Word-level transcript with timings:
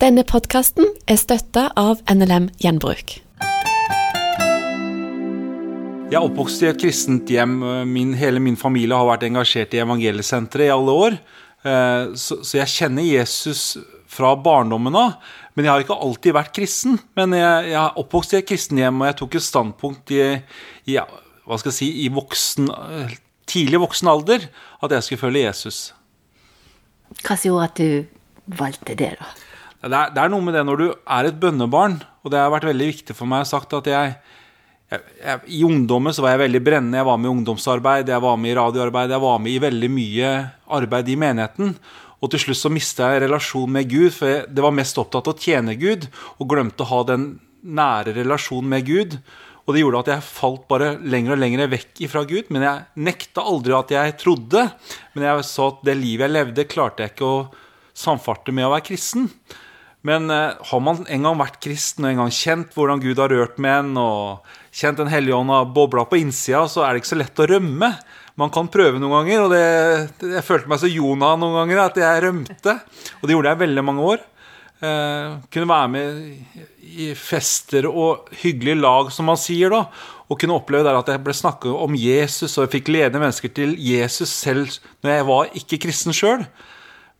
Denne 0.00 0.22
podkasten 0.24 0.86
er 1.12 1.18
støtta 1.20 1.66
av 1.76 1.98
NLM 2.08 2.46
Gjenbruk. 2.62 3.18
Jeg 6.08 6.16
er 6.16 6.22
oppvokst 6.24 6.62
i 6.64 6.70
et 6.70 6.78
kristent 6.80 7.28
hjem. 7.28 7.58
Min, 7.84 8.14
hele 8.16 8.40
min 8.40 8.56
familie 8.56 8.96
har 8.96 9.04
vært 9.10 9.26
engasjert 9.28 9.76
i 9.76 9.82
Evangeliesenteret 9.82 10.70
i 10.70 10.72
alle 10.72 10.94
år. 11.02 11.18
Eh, 11.68 12.14
så, 12.16 12.38
så, 12.40 12.54
jeg 12.62 12.72
kjenner 12.72 13.04
Jesus 13.04 13.76
fra 14.08 14.30
barndommen 14.40 14.96
av. 14.96 15.18
Men 15.52 15.68
jeg 15.68 15.72
har 15.74 15.84
ikke 15.84 16.00
alltid 16.08 16.36
vært 16.38 16.56
kristen. 16.56 16.96
Men 17.20 17.36
jeg, 17.36 17.68
jeg 17.68 17.78
er 17.82 18.00
oppvokst 18.00 18.32
i 18.32 18.40
et 18.40 18.48
kristent 18.48 18.80
hjem, 18.80 19.04
og 19.04 19.10
jeg 19.10 19.18
tok 19.20 19.36
et 19.36 19.48
standpunkt 19.50 20.14
i, 20.16 20.24
i, 20.88 20.96
hva 21.44 21.60
skal 21.60 21.74
jeg 21.74 21.78
si, 21.82 21.90
i 22.06 22.08
voksen, 22.16 22.72
tidlig 23.52 23.84
voksen 23.84 24.14
alder 24.16 24.48
at 24.80 24.96
jeg 24.96 25.10
skulle 25.10 25.26
følge 25.26 25.44
Jesus. 25.44 25.84
Hva 27.20 27.36
som 27.36 27.50
gjorde 27.50 27.68
at 27.68 27.84
du 27.84 28.56
valgte 28.64 28.96
det, 28.96 29.12
da? 29.20 29.32
Det 29.80 29.96
er, 29.96 30.10
det 30.12 30.20
er, 30.20 30.28
noe 30.28 30.44
med 30.44 30.56
det 30.56 30.66
når 30.68 30.80
du 30.80 30.88
er 30.90 31.26
et 31.26 31.38
bønnebarn, 31.40 31.96
og 32.20 32.32
det 32.32 32.40
har 32.40 32.52
vært 32.52 32.68
veldig 32.68 32.88
viktig 32.90 33.16
for 33.16 33.30
meg 33.30 33.46
å 33.46 33.48
sagt 33.48 33.72
at 33.78 33.86
jeg, 33.88 34.12
jeg, 34.92 35.04
jeg, 35.22 35.40
I 35.56 35.62
ungdommen 35.64 36.12
så 36.12 36.24
var 36.24 36.34
jeg 36.34 36.42
veldig 36.42 36.60
brennende. 36.66 36.98
Jeg 37.00 37.08
var 37.08 37.20
med 37.20 37.30
i 37.30 37.32
ungdomsarbeid, 37.32 38.12
jeg 38.12 38.24
var 38.26 38.36
med 38.36 38.52
i 38.52 38.58
radioarbeid, 38.58 39.14
jeg 39.14 39.24
var 39.24 39.40
med 39.40 39.54
i 39.54 39.62
veldig 39.64 39.90
mye 39.96 40.32
arbeid 40.80 41.08
i 41.08 41.16
menigheten. 41.24 41.72
Og 42.20 42.32
til 42.32 42.42
slutt 42.44 42.60
så 42.60 42.72
mista 42.72 43.08
jeg 43.14 43.22
relasjon 43.24 43.72
med 43.72 43.88
Gud, 43.88 44.10
for 44.12 44.28
jeg 44.28 44.42
det 44.52 44.66
var 44.66 44.76
mest 44.76 45.00
opptatt 45.00 45.30
av 45.30 45.38
å 45.38 45.40
tjene 45.40 45.78
Gud, 45.80 46.04
og 46.36 46.50
glemte 46.52 46.84
å 46.84 46.90
ha 46.90 47.00
den 47.14 47.30
nære 47.64 48.12
relasjonen 48.18 48.68
med 48.74 48.84
Gud. 48.84 49.16
Og 49.64 49.72
det 49.72 49.80
gjorde 49.80 50.04
at 50.04 50.12
jeg 50.12 50.26
falt 50.26 50.68
bare 50.68 50.92
lenger 51.00 51.36
og 51.36 51.40
lenger 51.40 51.72
vekk 51.72 52.04
ifra 52.04 52.26
Gud. 52.28 52.52
Men 52.52 52.66
jeg 52.66 53.04
nekta 53.06 53.44
aldri 53.48 53.76
at 53.76 53.92
jeg 53.94 54.14
trodde. 54.20 54.68
Men 55.14 55.26
jeg 55.28 55.48
så 55.48 55.72
at 55.72 55.82
det 55.86 55.96
livet 55.96 56.26
jeg 56.26 56.36
levde, 56.36 56.68
klarte 56.68 57.06
jeg 57.06 57.14
ikke 57.14 57.28
å 57.28 57.42
samfarte 57.96 58.52
med 58.56 58.66
å 58.66 58.72
være 58.74 58.88
kristen. 58.90 59.28
Men 60.06 60.30
eh, 60.32 60.56
har 60.70 60.80
man 60.80 61.02
en 61.04 61.26
gang 61.28 61.36
vært 61.40 61.60
kristen 61.62 62.06
og 62.06 62.12
en 62.12 62.22
gang 62.22 62.32
kjent 62.32 62.72
hvordan 62.76 63.02
Gud 63.02 63.20
har 63.20 63.32
rørt 63.32 63.60
med 63.60 63.76
en, 63.82 63.92
og 64.00 64.56
kjent 64.72 65.02
Den 65.02 65.12
hellige 65.12 65.36
ånd 65.36 65.52
har 65.52 65.68
bobla 65.74 66.06
på 66.08 66.20
innsida, 66.20 66.64
så 66.70 66.86
er 66.86 66.94
det 66.94 67.02
ikke 67.02 67.12
så 67.12 67.20
lett 67.20 67.42
å 67.42 67.48
rømme. 67.50 67.92
Man 68.40 68.52
kan 68.54 68.70
prøve 68.72 69.00
noen 69.02 69.18
ganger, 69.18 69.44
og 69.44 69.52
det, 69.52 70.30
jeg 70.38 70.46
følte 70.46 70.70
meg 70.70 70.80
så 70.80 70.88
Jonah 70.88 71.36
noen 71.36 71.58
ganger 71.58 71.82
at 71.84 71.98
jeg 72.00 72.24
rømte. 72.24 72.76
Og 73.20 73.26
det 73.26 73.36
gjorde 73.36 73.52
jeg 73.52 73.62
veldig 73.66 73.84
mange 73.84 74.06
år. 74.14 74.22
Eh, 74.80 75.34
kunne 75.52 75.68
være 75.68 75.90
med 75.92 76.20
i 76.80 77.10
fester 77.18 77.84
og 77.90 78.30
hyggelige 78.40 78.80
lag, 78.80 79.10
som 79.12 79.28
man 79.28 79.40
sier 79.40 79.74
da. 79.74 79.84
Og 80.30 80.38
kunne 80.40 80.56
oppleve 80.56 80.86
der 80.86 80.96
at 80.96 81.10
jeg 81.12 81.20
ble 81.26 81.34
snakket 81.36 81.74
om 81.74 81.98
Jesus, 81.98 82.54
og 82.56 82.64
jeg 82.64 82.74
fikk 82.78 82.92
lede 82.94 83.20
mennesker 83.20 83.52
til 83.52 83.74
Jesus 83.76 84.32
selv 84.32 84.78
når 85.04 85.12
jeg 85.12 85.26
var 85.28 85.56
ikke 85.60 85.82
kristen 85.84 86.16
sjøl. 86.16 86.46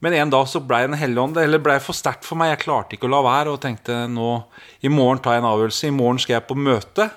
Men 0.01 0.15
en 0.17 0.31
dag 0.33 0.47
så 0.49 0.61
blei 0.65 0.81
Den 0.87 0.97
hellige 0.97 1.21
ånd 1.21 1.37
eller 1.37 1.61
ble 1.61 1.77
for 1.83 1.97
sterkt 1.97 2.25
for 2.25 2.39
meg. 2.39 2.55
Jeg 2.55 2.63
klarte 2.65 2.97
ikke 2.97 3.07
å 3.09 3.13
la 3.13 3.21
være 3.25 3.53
og 3.53 3.61
tenkte 3.61 4.03
nå 4.09 4.33
i 4.81 4.89
morgen 4.89 5.21
tar 5.21 5.37
jeg 5.37 5.43
en 5.43 5.51
avgjørelse. 5.51 5.89
I 5.89 5.95
morgen 5.95 6.21
skal 6.21 6.39
jeg 6.39 6.47
på 6.49 6.57
møte, 6.57 7.09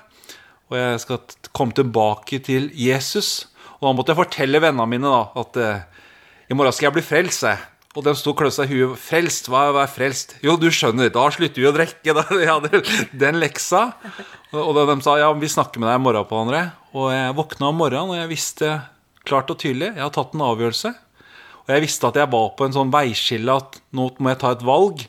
og 0.69 0.77
jeg 0.77 1.01
skal 1.01 1.23
komme 1.55 1.75
tilbake 1.77 2.39
til 2.45 2.69
Jesus. 2.77 3.47
Og 3.79 3.89
da 3.89 3.95
måtte 3.97 4.13
jeg 4.13 4.21
fortelle 4.21 4.61
vennene 4.61 4.89
mine 4.89 5.09
da, 5.09 5.23
at 5.41 5.57
eh, 5.61 6.03
i 6.49 6.57
morgen 6.57 6.75
skal 6.75 6.91
jeg 6.91 6.97
bli 6.99 7.05
frelst. 7.05 7.47
Og 7.95 8.03
de 8.03 8.11
sto 8.19 8.33
og 8.35 8.51
seg 8.51 8.69
i 8.69 8.81
huet. 8.81 8.99
'Frelst? 8.99 9.47
Hva 9.47 9.69
er 9.71 9.87
frelst?' 9.87 10.35
Jo, 10.43 10.57
du 10.59 10.67
skjønner, 10.67 11.09
da 11.09 11.29
slutter 11.31 11.63
vi 11.63 11.69
å 11.69 11.71
drikke. 11.71 12.11
Jeg 12.43 12.49
hadde 12.51 12.81
den 13.15 13.39
leksa. 13.39 13.85
Og 14.51 14.75
de 14.75 14.97
sa 15.01 15.15
ja, 15.21 15.31
vi 15.31 15.47
snakker 15.47 15.79
med 15.79 15.89
deg 15.89 16.01
i 16.01 16.03
morgen 16.03 16.27
på 16.27 16.41
andre. 16.43 16.61
Og 16.91 17.07
jeg 17.15 17.35
våkna 17.35 17.71
om 17.71 17.79
morgenen, 17.79 18.11
og 18.11 18.19
jeg 18.19 18.31
visste 18.31 18.69
klart 19.25 19.49
og 19.51 19.57
tydelig 19.59 19.89
jeg 19.95 20.03
har 20.03 20.13
tatt 20.15 20.35
en 20.35 20.43
avgjørelse. 20.45 20.91
Og 21.65 21.73
jeg 21.73 21.85
visste 21.87 22.09
at 22.09 22.19
jeg 22.19 22.29
var 22.31 22.51
på 22.57 22.67
en 22.67 22.75
sånn 22.75 22.93
veiskille 22.93 23.57
at 23.57 23.79
nå 23.97 24.11
må 24.21 24.31
jeg 24.31 24.41
ta 24.41 24.53
et 24.53 24.65
valg. 24.65 25.01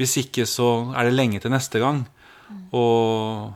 Hvis 0.00 0.16
ikke 0.22 0.46
så 0.48 0.70
er 0.96 1.08
det 1.08 1.16
lenge 1.16 1.42
til 1.42 1.52
neste 1.52 1.82
gang. 1.82 2.06
Og 2.72 3.50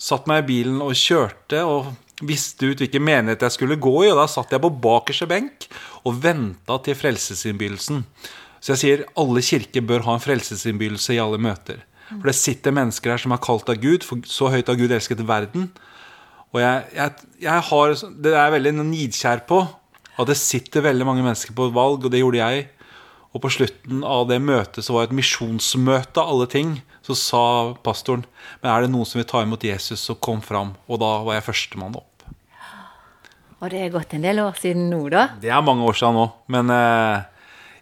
satt 0.00 0.28
meg 0.28 0.44
i 0.44 0.48
bilen 0.52 0.80
og 0.84 0.96
kjørte 0.96 1.64
og 1.68 1.90
visste 2.20 2.68
ut 2.68 2.82
hvilken 2.82 3.04
menighet 3.04 3.46
jeg 3.46 3.56
skulle 3.56 3.80
gå 3.80 3.94
i. 4.04 4.10
Og 4.12 4.20
da 4.20 4.28
satt 4.28 4.52
jeg 4.52 4.62
på 4.62 4.72
bakerste 4.84 5.28
benk 5.30 5.70
og 6.04 6.20
venta 6.20 6.76
til 6.84 6.98
frelsesinnbydelsen. 7.00 8.04
Så 8.60 8.74
jeg 8.74 8.82
sier 8.82 9.06
alle 9.20 9.40
kirker 9.44 9.84
bør 9.88 10.04
ha 10.04 10.18
en 10.18 10.24
frelsesinnbydelse 10.24 11.16
i 11.16 11.22
alle 11.22 11.40
møter. 11.40 11.80
For 12.10 12.28
det 12.28 12.36
sitter 12.36 12.74
mennesker 12.74 13.14
her 13.14 13.22
som 13.22 13.32
er 13.32 13.40
kalt 13.40 13.68
av 13.70 13.78
Gud, 13.80 14.04
for 14.04 14.20
så 14.28 14.50
høyt 14.52 14.68
har 14.68 14.76
Gud 14.76 14.92
elsket 14.92 15.22
verden. 15.24 15.70
Og 16.50 16.58
jeg, 16.60 16.86
jeg, 16.96 17.28
jeg 17.46 17.66
har, 17.70 17.92
det 18.20 18.32
er 18.34 18.40
jeg 18.42 18.54
veldig 18.56 18.72
nidkjær 18.82 19.44
på 19.48 19.62
at 20.20 20.30
det 20.30 20.38
sitter 20.40 20.84
veldig 20.84 21.06
mange 21.08 21.24
mennesker 21.24 21.56
på 21.56 21.68
et 21.68 21.74
valg, 21.76 22.04
og 22.04 22.12
det 22.12 22.22
gjorde 22.22 22.42
jeg. 22.42 22.68
Og 23.30 23.42
på 23.44 23.52
slutten 23.54 24.02
av 24.06 24.26
det 24.30 24.40
møtet 24.42 24.82
så 24.82 24.94
var 24.94 25.04
det 25.04 25.12
et 25.12 25.20
misjonsmøte 25.20 26.18
av 26.18 26.32
alle 26.32 26.48
ting. 26.50 26.78
Så 27.06 27.16
sa 27.16 27.42
pastoren 27.84 28.26
Men 28.60 28.72
er 28.72 28.84
det 28.84 28.92
noen 28.92 29.08
som 29.08 29.20
vil 29.20 29.28
ta 29.30 29.42
imot 29.44 29.64
Jesus, 29.64 30.02
så 30.02 30.18
kom 30.18 30.42
fram. 30.42 30.74
Og 30.90 31.00
da 31.02 31.12
var 31.26 31.38
jeg 31.38 31.46
førstemann 31.46 31.98
opp. 31.98 32.06
Og 33.60 33.68
det 33.68 33.82
er 33.84 33.92
gått 33.92 34.14
en 34.16 34.24
del 34.24 34.40
år 34.40 34.56
siden 34.56 34.88
nå, 34.88 35.02
da? 35.12 35.26
Det 35.40 35.50
er 35.52 35.64
mange 35.64 35.84
år 35.84 35.98
siden 35.98 36.16
nå. 36.16 36.26
Men 36.52 36.72
eh, 36.72 37.26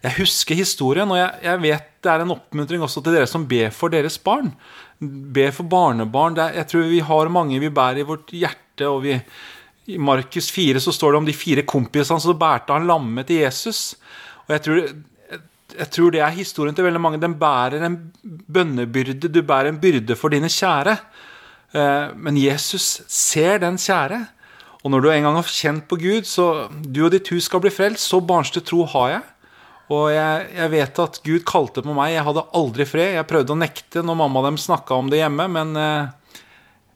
jeg 0.03 0.17
husker 0.19 0.59
historien, 0.59 1.09
og 1.11 1.19
jeg, 1.19 1.31
jeg, 1.45 1.61
vet 1.63 1.87
det 2.03 2.11
er 2.11 2.23
en 2.23 2.33
oppmuntring 2.35 2.83
også 2.83 3.03
til 3.03 3.15
dere 3.15 3.29
som 3.31 3.47
ber 3.47 3.71
for 3.75 3.91
deres 3.91 4.19
barn. 4.21 4.51
Ber 4.99 5.53
for 5.55 5.67
barnebarn. 5.71 6.37
Er, 6.39 6.57
jeg 6.61 6.69
tror 6.71 6.91
vi 6.91 6.99
har 7.09 7.31
mange 7.31 7.61
vi 7.63 7.71
bærer 7.71 8.03
i 8.03 8.07
vårt 8.07 8.31
hjerte, 8.35 8.87
og 8.91 9.01
vi, 9.07 9.17
i 9.89 9.97
Markus 9.97 10.51
4 10.53 10.81
så 10.83 10.93
står 10.93 11.13
det 11.13 11.19
om 11.21 11.27
de 11.27 11.35
fire 11.35 11.65
kompisene 11.67 12.21
som 12.21 12.37
bærte 12.37 12.75
han 12.75 12.87
lamme 12.89 13.23
til 13.27 13.41
Jesus. 13.43 13.95
Og 14.45 14.53
jeg 14.55 14.65
tror, 14.65 14.81
jeg 15.79 15.89
tror, 15.95 16.11
det 16.13 16.21
er 16.25 16.35
historien 16.35 16.75
til 16.75 16.85
veldig 16.85 17.01
mange. 17.01 17.21
Den 17.21 17.37
bærer 17.39 17.85
en 17.85 17.97
bønnebyrde. 18.23 19.31
Du 19.31 19.41
bærer 19.41 19.71
en 19.71 19.81
byrde 19.81 20.17
for 20.19 20.33
dine 20.33 20.49
kjære. 20.51 20.97
Eh, 21.73 22.13
men 22.15 22.37
Jesus 22.37 23.01
ser 23.07 23.61
den 23.63 23.77
kjære. 23.81 24.21
Og 24.83 24.93
når 24.93 25.03
du 25.03 25.09
en 25.11 25.27
gang 25.27 25.35
har 25.35 25.51
kjent 25.51 25.87
på 25.89 25.99
Gud, 25.99 26.27
så 26.29 26.69
du 26.69 27.03
og 27.05 27.11
ditt 27.13 27.29
hus 27.33 27.49
skal 27.49 27.61
bli 27.63 27.73
frelst, 27.73 28.07
så 28.07 28.21
barnslig 28.23 28.63
tro 28.67 28.85
har 28.93 29.09
jeg. 29.15 29.25
Og 29.89 30.05
jeg, 30.13 30.45
jeg, 30.53 30.71
vet 30.71 31.01
at 31.01 31.19
Gud 31.25 31.43
kalte 31.49 31.81
på 31.81 31.95
meg. 31.97 32.13
Jeg 32.13 32.25
hadde 32.27 32.45
aldri 32.55 32.85
fred. 32.85 33.15
Jeg 33.17 33.29
prøvde 33.29 33.55
å 33.55 33.59
nekte 33.59 34.05
når 34.05 34.19
mamma 34.21 34.41
og 34.41 34.51
dem 34.51 34.59
snakka 34.61 35.01
om 35.01 35.09
det 35.09 35.23
hjemme, 35.23 35.49
men 35.51 35.73
eh, 35.79 36.11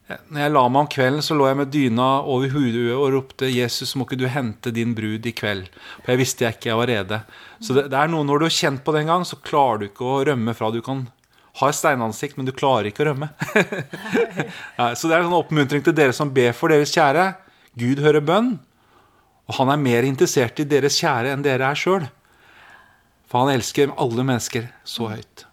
når 0.04 0.40
jeg 0.42 0.52
la 0.52 0.62
meg 0.68 0.82
om 0.82 0.88
kvelden, 0.92 1.22
så 1.24 1.36
lå 1.36 1.46
jeg 1.48 1.56
med 1.56 1.70
dyna 1.72 2.06
over 2.28 2.50
hodet 2.52 2.92
og 2.92 3.06
ropte 3.14 3.48
'Jesus, 3.48 3.94
må 3.96 4.04
ikke 4.04 4.20
du 4.20 4.26
hente 4.28 4.72
din 4.74 4.92
brud 4.94 5.24
i 5.24 5.32
kveld?' 5.32 5.70
For 6.02 6.12
jeg 6.12 6.20
visste 6.20 6.44
jeg 6.44 6.56
ikke 6.58 6.68
jeg 6.68 6.80
var 6.80 6.90
rede. 6.92 7.20
Så 7.60 7.72
det, 7.72 7.86
det 7.88 7.96
er 7.96 8.10
noe 8.12 8.26
når 8.28 8.42
du 8.42 8.44
har 8.44 8.56
kjent 8.58 8.84
på 8.84 8.92
det 8.92 9.00
en 9.04 9.12
gang, 9.14 9.24
så 9.24 9.40
klarer 9.40 9.80
du 9.80 9.86
ikke 9.88 10.04
å 10.04 10.18
rømme 10.28 10.52
fra. 10.54 10.68
Du 10.70 10.82
kan 10.84 11.06
ha 11.60 11.70
et 11.70 11.78
steinansikt, 11.78 12.36
men 12.36 12.44
du 12.44 12.52
klarer 12.52 12.90
ikke 12.90 13.06
å 13.06 13.08
rømme. 13.12 13.30
ja, 14.78 14.90
så 14.92 15.08
det 15.08 15.14
er 15.14 15.22
en 15.22 15.30
sånn 15.30 15.38
oppmuntring 15.40 15.86
til 15.86 15.96
dere 15.96 16.12
som 16.12 16.34
ber 16.36 16.52
for 16.52 16.74
deres 16.74 16.92
kjære. 16.92 17.30
Gud 17.80 18.04
hører 18.04 18.20
bønn, 18.20 18.58
og 19.48 19.56
han 19.56 19.72
er 19.72 19.80
mer 19.80 20.04
interessert 20.04 20.60
i 20.60 20.68
deres 20.68 21.00
kjære 21.00 21.32
enn 21.32 21.46
dere 21.46 21.72
er 21.72 21.80
sjøl. 21.80 22.04
For 23.24 23.40
han 23.40 23.56
elsker 23.56 23.96
alle 23.96 24.26
mennesker 24.26 24.68
så 24.84 25.08
høyt. 25.14 25.48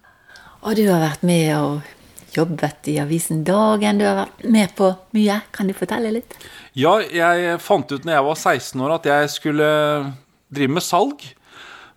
Og 0.61 0.75
du 0.75 0.83
har 0.91 0.99
vært 1.01 1.23
med 1.25 1.55
og 1.55 2.00
jobbet 2.37 2.89
i 2.91 2.97
avisen 3.01 3.43
Dagen. 3.47 3.99
Du 3.99 4.05
har 4.07 4.23
vært 4.23 4.45
med 4.47 4.73
på 4.77 4.91
mye. 5.17 5.41
Kan 5.55 5.69
du 5.69 5.75
fortelle 5.77 6.13
litt? 6.15 6.35
Ja, 6.77 6.97
jeg 7.01 7.59
fant 7.63 7.91
ut 7.91 8.07
når 8.07 8.17
jeg 8.17 8.27
var 8.27 8.39
16 8.39 8.83
år 8.85 8.95
at 8.97 9.07
jeg 9.11 9.31
skulle 9.33 9.69
drive 10.51 10.75
med 10.77 10.85
salg. 10.85 11.25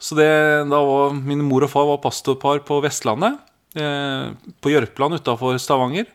Så 0.03 0.17
det, 0.19 0.31
da 0.71 0.81
var 0.85 1.15
Min 1.17 1.45
mor 1.47 1.65
og 1.65 1.73
far 1.73 1.87
var 1.89 2.03
pastorpar 2.03 2.65
på 2.67 2.81
Vestlandet. 2.85 3.39
Eh, 3.75 4.31
på 4.63 4.71
Jørpeland 4.71 5.19
utafor 5.19 5.59
Stavanger. 5.59 6.11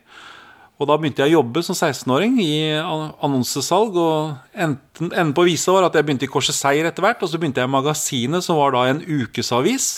Og 0.80 0.88
da 0.88 0.96
begynte 0.96 1.20
jeg 1.20 1.34
å 1.34 1.40
jobbe 1.42 1.60
som 1.60 1.76
16-åring 1.76 2.38
i 2.40 2.72
annonsesalg. 2.80 3.98
Og 4.00 4.54
enden, 4.56 5.34
på 5.36 5.44
visa 5.44 5.74
var 5.76 5.90
at 5.90 5.98
jeg 5.98 6.06
begynte 6.08 6.24
i 6.24 6.32
Korset 6.32 6.56
Seier 6.56 6.88
etter 6.88 7.04
hvert. 7.04 7.20
Og 7.20 7.28
så 7.28 7.40
begynte 7.40 7.60
jeg 7.60 7.68
i 7.68 7.72
Magasinet, 7.74 8.46
som 8.46 8.56
var 8.56 8.72
da 8.72 8.86
en 8.88 9.02
ukesavis. 9.04 9.90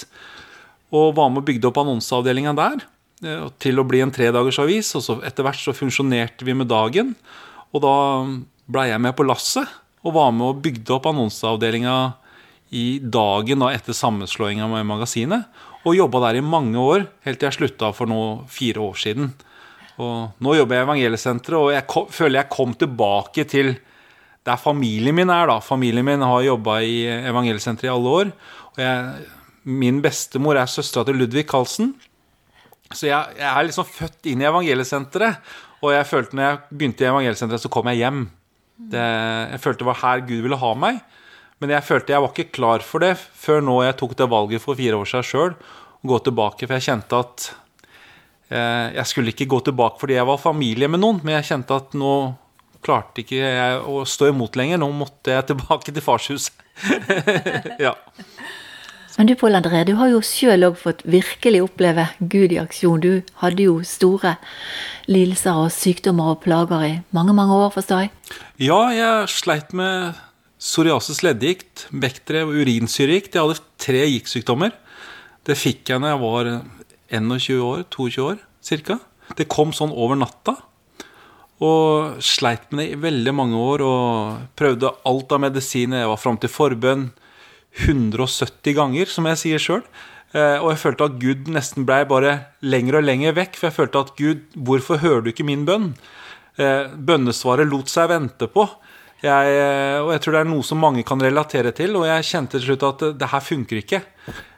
Og 0.91 1.15
var 1.15 1.31
med 1.31 1.45
og 1.45 1.47
bygde 1.53 1.71
opp 1.71 1.79
annonseavdelinga 1.85 2.57
der. 2.59 2.83
Eh, 3.23 3.45
til 3.63 3.79
å 3.79 3.87
bli 3.87 4.03
en 4.03 4.13
tredagersavis. 4.15 4.95
Og 4.99 5.05
så 5.05 5.19
etter 5.27 5.47
hvert 5.47 5.61
så 5.63 5.75
funksjonerte 5.77 6.47
vi 6.47 6.57
med 6.59 6.71
Dagen. 6.71 7.15
Og 7.73 7.85
da 7.85 7.95
blei 8.73 8.89
jeg 8.91 9.03
med 9.03 9.15
på 9.19 9.27
lasset 9.27 9.79
og 10.03 10.17
var 10.17 10.33
med 10.35 10.49
og 10.49 10.63
bygde 10.65 10.97
opp 10.97 11.07
annonseavdelinga 11.07 11.97
i 12.75 12.99
Dagen 12.99 13.63
da 13.63 13.71
etter 13.71 13.95
sammenslåinga 13.95 14.67
med 14.71 14.89
Magasinet. 14.89 15.47
Og 15.87 15.97
jobba 15.99 16.29
der 16.29 16.39
i 16.39 16.45
mange 16.47 16.79
år, 16.79 17.07
helt 17.27 17.41
til 17.41 17.49
jeg 17.49 17.59
slutta 17.59 17.91
for 17.95 18.11
nå 18.11 18.21
fire 18.51 18.83
år 18.83 18.99
siden. 18.99 19.33
Og 20.03 20.43
nå 20.43 20.55
jobber 20.57 20.79
jeg 20.79 20.83
i 20.83 20.87
Evangeliesenteret, 20.87 21.59
og 21.59 21.73
jeg 21.75 21.87
kom, 21.91 22.07
føler 22.11 22.41
jeg 22.41 22.55
kom 22.55 22.75
tilbake 22.79 23.45
til 23.51 23.75
der 24.47 24.59
familien 24.59 25.15
min 25.15 25.31
er. 25.31 25.47
da. 25.51 25.61
Familien 25.63 26.07
min 26.07 26.23
har 26.23 26.47
jobba 26.47 26.81
i 26.83 27.05
Evangeliesenteret 27.07 27.91
i 27.91 27.95
alle 27.95 28.15
år. 28.23 28.33
og 28.73 28.83
jeg, 28.83 29.27
Min 29.63 30.01
bestemor 30.03 30.59
er 30.59 30.67
søstera 30.67 31.05
til 31.07 31.21
Ludvig 31.23 31.47
Karlsen. 31.47 31.95
Så 32.97 33.09
jeg, 33.09 33.37
jeg, 33.39 33.49
er 33.49 33.67
liksom 33.69 33.89
født 33.89 34.31
inn 34.31 34.43
i 34.43 34.49
evangeliesenteret. 34.49 35.53
Og 35.83 35.95
jeg 35.95 36.09
følte 36.09 36.39
når 36.39 36.47
jeg 36.47 36.61
begynte 36.71 37.05
i 37.05 37.11
evangeliesenteret, 37.11 37.65
så 37.65 37.73
kom 37.73 37.91
jeg 37.91 38.03
hjem. 38.03 38.27
Det, 38.93 39.03
jeg 39.53 39.63
følte 39.63 39.83
det 39.83 39.89
var 39.91 40.01
her 40.03 40.23
Gud 40.27 40.45
ville 40.45 40.61
ha 40.61 40.75
meg. 40.79 41.01
Men 41.63 41.77
jeg 41.77 41.87
følte 41.87 42.15
jeg 42.15 42.25
var 42.25 42.33
ikke 42.35 42.55
klar 42.57 42.83
for 42.83 43.05
det 43.05 43.15
før 43.17 43.61
nå 43.63 43.77
jeg 43.85 43.99
tok 44.01 44.17
det 44.19 44.31
valget 44.31 44.63
for 44.65 44.79
fire 44.79 44.99
år 44.99 45.09
siden 45.09 45.27
sjøl. 45.29 45.53
å 46.03 46.09
gå 46.11 46.19
tilbake, 46.27 46.67
for 46.67 46.75
jeg 46.75 46.87
kjente 46.89 47.21
at 47.23 47.45
eh, 48.51 48.89
jeg 48.99 49.07
skulle 49.07 49.31
ikke 49.31 49.47
gå 49.53 49.61
tilbake 49.69 50.03
fordi 50.03 50.17
jeg 50.17 50.27
var 50.27 50.43
familie 50.43 50.89
med 50.91 50.99
noen, 51.05 51.21
men 51.23 51.37
jeg 51.39 51.53
kjente 51.53 51.79
at 51.79 51.95
nå 51.95 52.15
klarte 52.83 53.23
ikke 53.23 53.39
jeg 53.39 53.79
å 53.87 54.03
stå 54.09 54.33
imot 54.33 54.59
lenger. 54.59 54.81
Nå 54.83 54.91
måtte 54.97 55.37
jeg 55.37 55.47
tilbake 55.53 55.95
til 55.95 56.03
farshuset. 56.03 56.59
ja. 57.87 57.95
Men 59.19 59.29
du 59.29 59.35
Pål 59.37 59.59
André, 59.59 59.83
du 59.85 59.93
har 59.99 60.09
jo 60.09 60.23
sjøl 60.25 60.65
òg 60.71 60.79
fått 60.81 61.03
virkelig 61.05 61.61
oppleve 61.67 62.07
Gud 62.19 62.55
i 62.55 62.61
aksjon. 62.63 63.03
Du 63.03 63.35
hadde 63.43 63.67
jo 63.67 63.75
store 63.85 64.39
lidelser 65.11 65.59
og 65.67 65.73
sykdommer 65.75 66.33
og 66.33 66.41
plager 66.45 66.87
i 66.87 66.93
mange, 67.13 67.35
mange 67.37 67.59
år, 67.59 67.69
forstår 67.75 68.07
jeg? 68.07 68.13
Ja, 68.71 68.81
jeg 68.97 69.29
sleit 69.29 69.77
med 69.77 70.17
psoriasis 70.63 71.21
leddgikt, 71.27 71.87
vektre 71.93 72.47
og 72.47 72.57
urinsyregikt. 72.57 73.37
Jeg 73.37 73.45
hadde 73.45 73.61
tre 73.83 74.03
giktsykdommer. 74.15 74.73
Det 75.45 75.59
fikk 75.61 75.93
jeg 75.93 76.01
når 76.01 76.15
jeg 76.15 76.23
var 76.25 76.53
21 77.13 77.65
år, 77.69 77.87
22 77.93 78.29
år 78.31 78.43
ca. 78.87 79.01
Det 79.37 79.51
kom 79.51 79.77
sånn 79.77 79.93
over 79.93 80.17
natta. 80.17 80.57
Og 81.63 82.23
sleit 82.25 82.71
med 82.73 82.81
det 82.81 82.95
i 82.95 83.03
veldig 83.03 83.35
mange 83.37 83.59
år 83.61 83.85
og 83.87 84.47
prøvde 84.59 84.97
alt 85.07 85.35
av 85.37 85.45
medisiner. 85.45 86.01
Jeg 86.01 86.15
var 86.15 86.23
fram 86.23 86.41
til 86.41 86.51
forbønn 86.51 87.11
170 87.81 88.77
ganger, 88.77 89.09
som 89.09 89.29
jeg 89.31 89.41
sier 89.41 89.63
sjøl. 89.63 89.85
Eh, 90.33 90.59
og 90.63 90.71
jeg 90.73 90.81
følte 90.81 91.09
at 91.09 91.19
Gud 91.21 91.49
nesten 91.53 91.87
blei 91.89 92.03
bare 92.09 92.37
lenger 92.65 93.01
og 93.01 93.07
lenger 93.07 93.37
vekk. 93.37 93.59
For 93.59 93.69
jeg 93.69 93.79
følte 93.79 94.05
at 94.05 94.15
Gud, 94.19 94.45
hvorfor 94.57 95.01
hører 95.03 95.25
du 95.25 95.33
ikke 95.33 95.47
min 95.49 95.67
bønn? 95.69 95.93
Eh, 96.61 96.93
bønnesvaret 96.93 97.69
lot 97.69 97.93
seg 97.93 98.11
vente 98.13 98.49
på. 98.53 98.67
Jeg, 99.23 99.57
eh, 99.57 99.99
og 100.03 100.13
jeg 100.15 100.23
tror 100.25 100.37
det 100.37 100.41
er 100.43 100.51
noe 100.51 100.67
som 100.67 100.81
mange 100.83 101.05
kan 101.07 101.21
relatere 101.23 101.75
til. 101.77 101.97
Og 102.01 102.09
jeg 102.09 102.29
kjente 102.29 102.59
til 102.59 102.73
slutt 102.73 102.89
at 102.89 103.05
det 103.21 103.33
her 103.33 103.45
funker 103.45 103.83
ikke. 103.83 104.03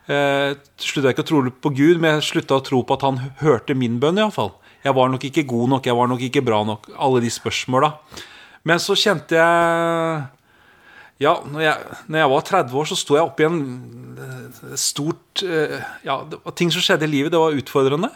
Jeg 0.05 0.59
slutta 0.85 1.15
ikke 1.15 1.25
å 1.25 1.29
tro 1.31 1.39
på 1.65 1.71
Gud, 1.73 1.97
men 1.97 2.19
jeg 2.19 2.29
slutta 2.29 2.59
å 2.59 2.65
tro 2.65 2.83
på 2.85 2.97
at 2.99 3.07
han 3.07 3.23
hørte 3.41 3.77
min 3.79 3.97
bønn, 4.03 4.21
iallfall. 4.21 4.53
Jeg 4.85 4.93
var 4.93 5.09
nok 5.09 5.23
ikke 5.25 5.47
god 5.49 5.71
nok, 5.73 5.87
jeg 5.89 5.97
var 5.97 6.11
nok 6.11 6.25
ikke 6.27 6.43
bra 6.45 6.59
nok. 6.69 6.91
Alle 7.01 7.23
de 7.25 7.31
spørsmåla. 7.33 7.89
Men 8.69 8.81
så 8.85 8.97
kjente 8.97 9.39
jeg 9.39 10.27
Ja, 11.23 11.37
når 11.47 11.63
jeg, 11.63 11.99
når 12.11 12.19
jeg 12.19 12.31
var 12.33 12.47
30 12.49 12.79
år, 12.81 12.89
så 12.91 12.99
sto 12.99 13.17
jeg 13.17 13.29
oppi 13.29 13.47
en 13.47 13.61
eh, 14.19 14.75
stort 14.81 15.45
eh, 15.47 15.79
Ja, 16.07 16.19
det 16.27 16.41
var 16.43 16.57
ting 16.59 16.73
som 16.75 16.83
skjedde 16.83 17.07
i 17.07 17.13
livet. 17.13 17.31
Det 17.35 17.41
var 17.41 17.55
utfordrende. 17.55 18.11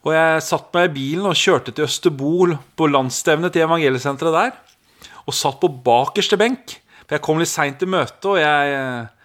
Og 0.00 0.14
jeg 0.16 0.42
satt 0.42 0.72
meg 0.74 0.88
i 0.88 0.94
bilen 0.96 1.28
og 1.28 1.38
kjørte 1.38 1.74
til 1.76 1.86
Østerbol, 1.86 2.56
på 2.74 2.88
landsstevnet 2.88 3.54
til 3.54 3.66
evangeliesenteret 3.66 4.36
der. 4.36 5.08
Og 5.28 5.36
satt 5.36 5.60
på 5.62 5.70
bakerste 5.84 6.38
benk. 6.40 6.78
For 7.04 7.18
jeg 7.18 7.24
kom 7.26 7.40
litt 7.40 7.52
seint 7.52 7.78
til 7.78 7.90
møtet, 7.92 8.26
og 8.26 8.40
jeg 8.40 8.76
eh, 8.76 9.16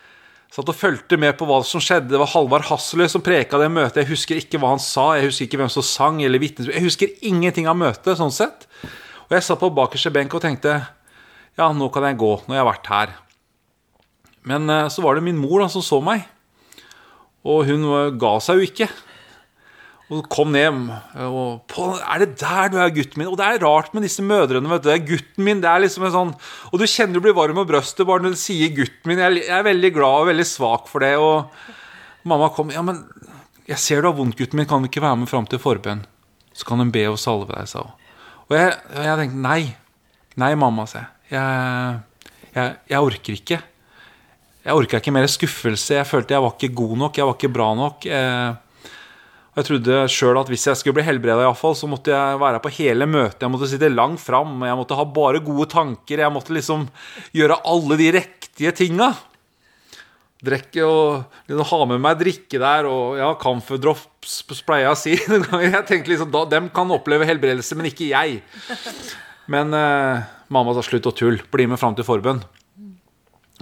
Satt 0.56 0.70
og 0.72 0.78
fulgte 0.78 1.18
med 1.20 1.34
på 1.36 1.44
hva 1.50 1.58
som 1.68 1.82
skjedde. 1.84 2.14
Det 2.14 2.20
var 2.22 2.30
Halvard 2.32 2.64
Hasseløy 2.70 3.10
som 3.12 3.24
preka 3.24 3.58
det 3.60 3.66
møtet. 3.76 3.98
Jeg 4.06 4.14
husker 4.14 4.40
ikke 4.40 4.62
hva 4.62 4.70
han 4.72 4.80
sa, 4.80 5.10
jeg 5.18 5.28
husker 5.28 5.50
ikke 5.50 5.60
hvem 5.60 5.72
som 5.74 5.84
sang 5.84 6.22
eller 6.24 6.40
vitnesbyrd. 6.40 6.78
Jeg 6.78 6.86
husker 6.86 7.26
ingenting 7.28 7.68
av 7.68 7.76
møtet, 7.76 8.14
sånn 8.16 8.32
sett. 8.32 8.64
Og 9.26 9.36
jeg 9.36 9.44
satt 9.44 9.60
på 9.60 9.74
bakerste 9.76 10.14
benk 10.16 10.32
og 10.38 10.46
tenkte 10.46 10.78
ja, 11.56 11.72
nå 11.72 11.90
kan 11.94 12.08
jeg 12.10 12.20
gå, 12.20 12.32
jeg 12.52 12.62
har 12.62 12.68
vært 12.68 12.92
her. 12.92 13.18
Men 14.46 14.70
eh, 14.70 14.88
så 14.94 15.04
var 15.06 15.18
det 15.18 15.26
min 15.26 15.40
mor 15.40 15.64
da, 15.64 15.70
som 15.72 15.84
så 15.86 16.02
meg. 16.04 16.26
Og 17.46 17.68
hun 17.70 17.86
ga 18.20 18.38
seg 18.42 18.60
jo 18.60 18.70
ikke. 18.70 18.90
Og 20.14 20.28
kom 20.30 20.52
ned 20.54 20.76
og 21.26 21.64
på, 21.72 21.88
Er 21.98 22.22
det 22.22 22.38
der 22.38 22.70
du 22.70 22.78
er, 22.78 22.92
gutten 22.94 23.18
min? 23.18 23.30
Og 23.32 23.40
det 23.40 23.46
er 23.46 23.64
rart 23.64 23.94
med 23.94 24.06
disse 24.06 24.22
mødrene. 24.22 24.70
vet 24.70 24.84
du, 24.84 24.90
det 24.90 24.94
er 24.94 25.08
gutten 25.08 25.46
min, 25.48 25.62
det 25.62 25.70
er 25.70 25.82
liksom 25.82 26.06
en 26.06 26.14
sånn 26.14 26.34
Og 26.70 26.78
du 26.78 26.86
kjenner 26.86 27.18
du 27.18 27.24
blir 27.26 27.34
varm 27.34 27.58
om 27.58 27.66
brøstet 27.66 28.06
bare 28.06 28.22
når 28.22 28.36
du 28.36 28.38
sier 28.38 28.70
'gutten 28.70 29.10
min'. 29.10 29.24
Jeg, 29.24 29.48
jeg 29.48 29.58
er 29.58 29.66
veldig 29.66 29.92
glad 29.96 30.22
og 30.22 30.30
veldig 30.30 30.46
svak 30.46 30.88
for 30.88 31.02
det. 31.02 31.16
Og 31.18 31.50
mamma 32.24 32.50
kom. 32.54 32.70
'Ja, 32.70 32.84
men 32.86 33.02
jeg 33.66 33.82
ser 33.82 34.02
du 34.02 34.12
har 34.12 34.18
vondt, 34.18 34.38
gutten 34.38 34.58
min. 34.58 34.70
Kan 34.70 34.86
du 34.86 34.90
ikke 34.90 35.02
være 35.02 35.18
med 35.18 35.30
fram 35.30 35.46
til 35.46 35.60
forbønn?' 35.60 36.06
Så 36.54 36.66
kan 36.66 36.78
hun 36.78 36.92
be 36.92 37.08
og 37.10 37.18
salve 37.18 37.50
deg, 37.50 37.68
sa 37.68 37.82
hun. 37.82 37.92
Og 38.46 38.58
jeg, 38.58 38.78
jeg 38.94 39.18
tenkte 39.18 39.42
nei. 39.42 39.76
Nei, 40.38 40.54
mamma, 40.56 40.86
sa 40.86 41.02
jeg. 41.02 41.15
Jeg, 41.32 42.28
jeg. 42.54 42.76
jeg 42.92 43.08
orker 43.10 43.40
ikke. 43.40 43.62
Jeg 44.66 44.78
orka 44.82 45.02
ikke 45.02 45.14
mer 45.14 45.28
skuffelse. 45.30 46.00
Jeg 46.00 46.10
følte 46.10 46.34
jeg 46.34 46.46
var 46.46 46.56
ikke 46.56 46.76
god 46.78 47.02
nok, 47.06 47.18
jeg 47.18 47.28
var 47.30 47.36
ikke 47.38 47.54
bra 47.54 47.72
nok. 47.78 48.08
Og 49.56 49.62
jeg 49.62 49.68
trodde 49.70 50.00
sjøl 50.12 50.38
at 50.42 50.50
hvis 50.52 50.66
jeg 50.68 50.76
skulle 50.76 50.98
bli 50.98 51.06
helbreda, 51.08 51.48
så 51.56 51.88
måtte 51.88 52.12
jeg 52.12 52.40
være 52.42 52.60
på 52.60 52.72
hele 52.76 53.06
møtet. 53.08 53.46
Jeg 53.46 53.54
måtte 53.54 53.70
sitte 53.72 53.88
langt 53.88 54.20
fram, 54.20 54.58
jeg 54.68 54.76
måtte 54.76 54.98
ha 55.00 55.06
bare 55.08 55.40
gode 55.40 55.70
tanker. 55.72 56.20
Jeg 56.20 56.34
måtte 56.36 56.52
liksom 56.58 56.90
gjøre 57.32 57.62
alle 57.64 57.96
de 58.02 58.10
riktige 58.18 58.74
tinga. 58.76 59.14
Drikke 60.46 60.84
og 60.84 61.38
liksom, 61.48 61.64
ha 61.70 61.80
med 61.94 62.04
meg 62.04 62.20
drikke 62.20 62.60
der, 62.60 62.90
og 62.90 63.16
ja, 63.22 63.30
camphor 63.40 63.80
pleier 63.80 64.90
jeg 64.90 64.92
å 64.92 65.00
si. 65.00 65.16
Jeg 65.70 65.86
tenkte 65.88 66.12
liksom, 66.12 66.34
da, 66.36 66.44
Dem 66.52 66.68
kan 66.76 66.92
oppleve 66.92 67.30
helbredelse, 67.30 67.78
men 67.80 67.88
ikke 67.94 68.10
jeg. 68.12 68.42
Men 69.52 69.74
eh, 69.78 70.26
mamma 70.54 70.74
sa 70.76 70.84
slutt 70.86 71.10
å 71.10 71.14
tulle. 71.16 71.44
Bli 71.54 71.68
med 71.70 71.82
fram 71.82 71.96
til 71.98 72.08
forbønn. 72.08 72.42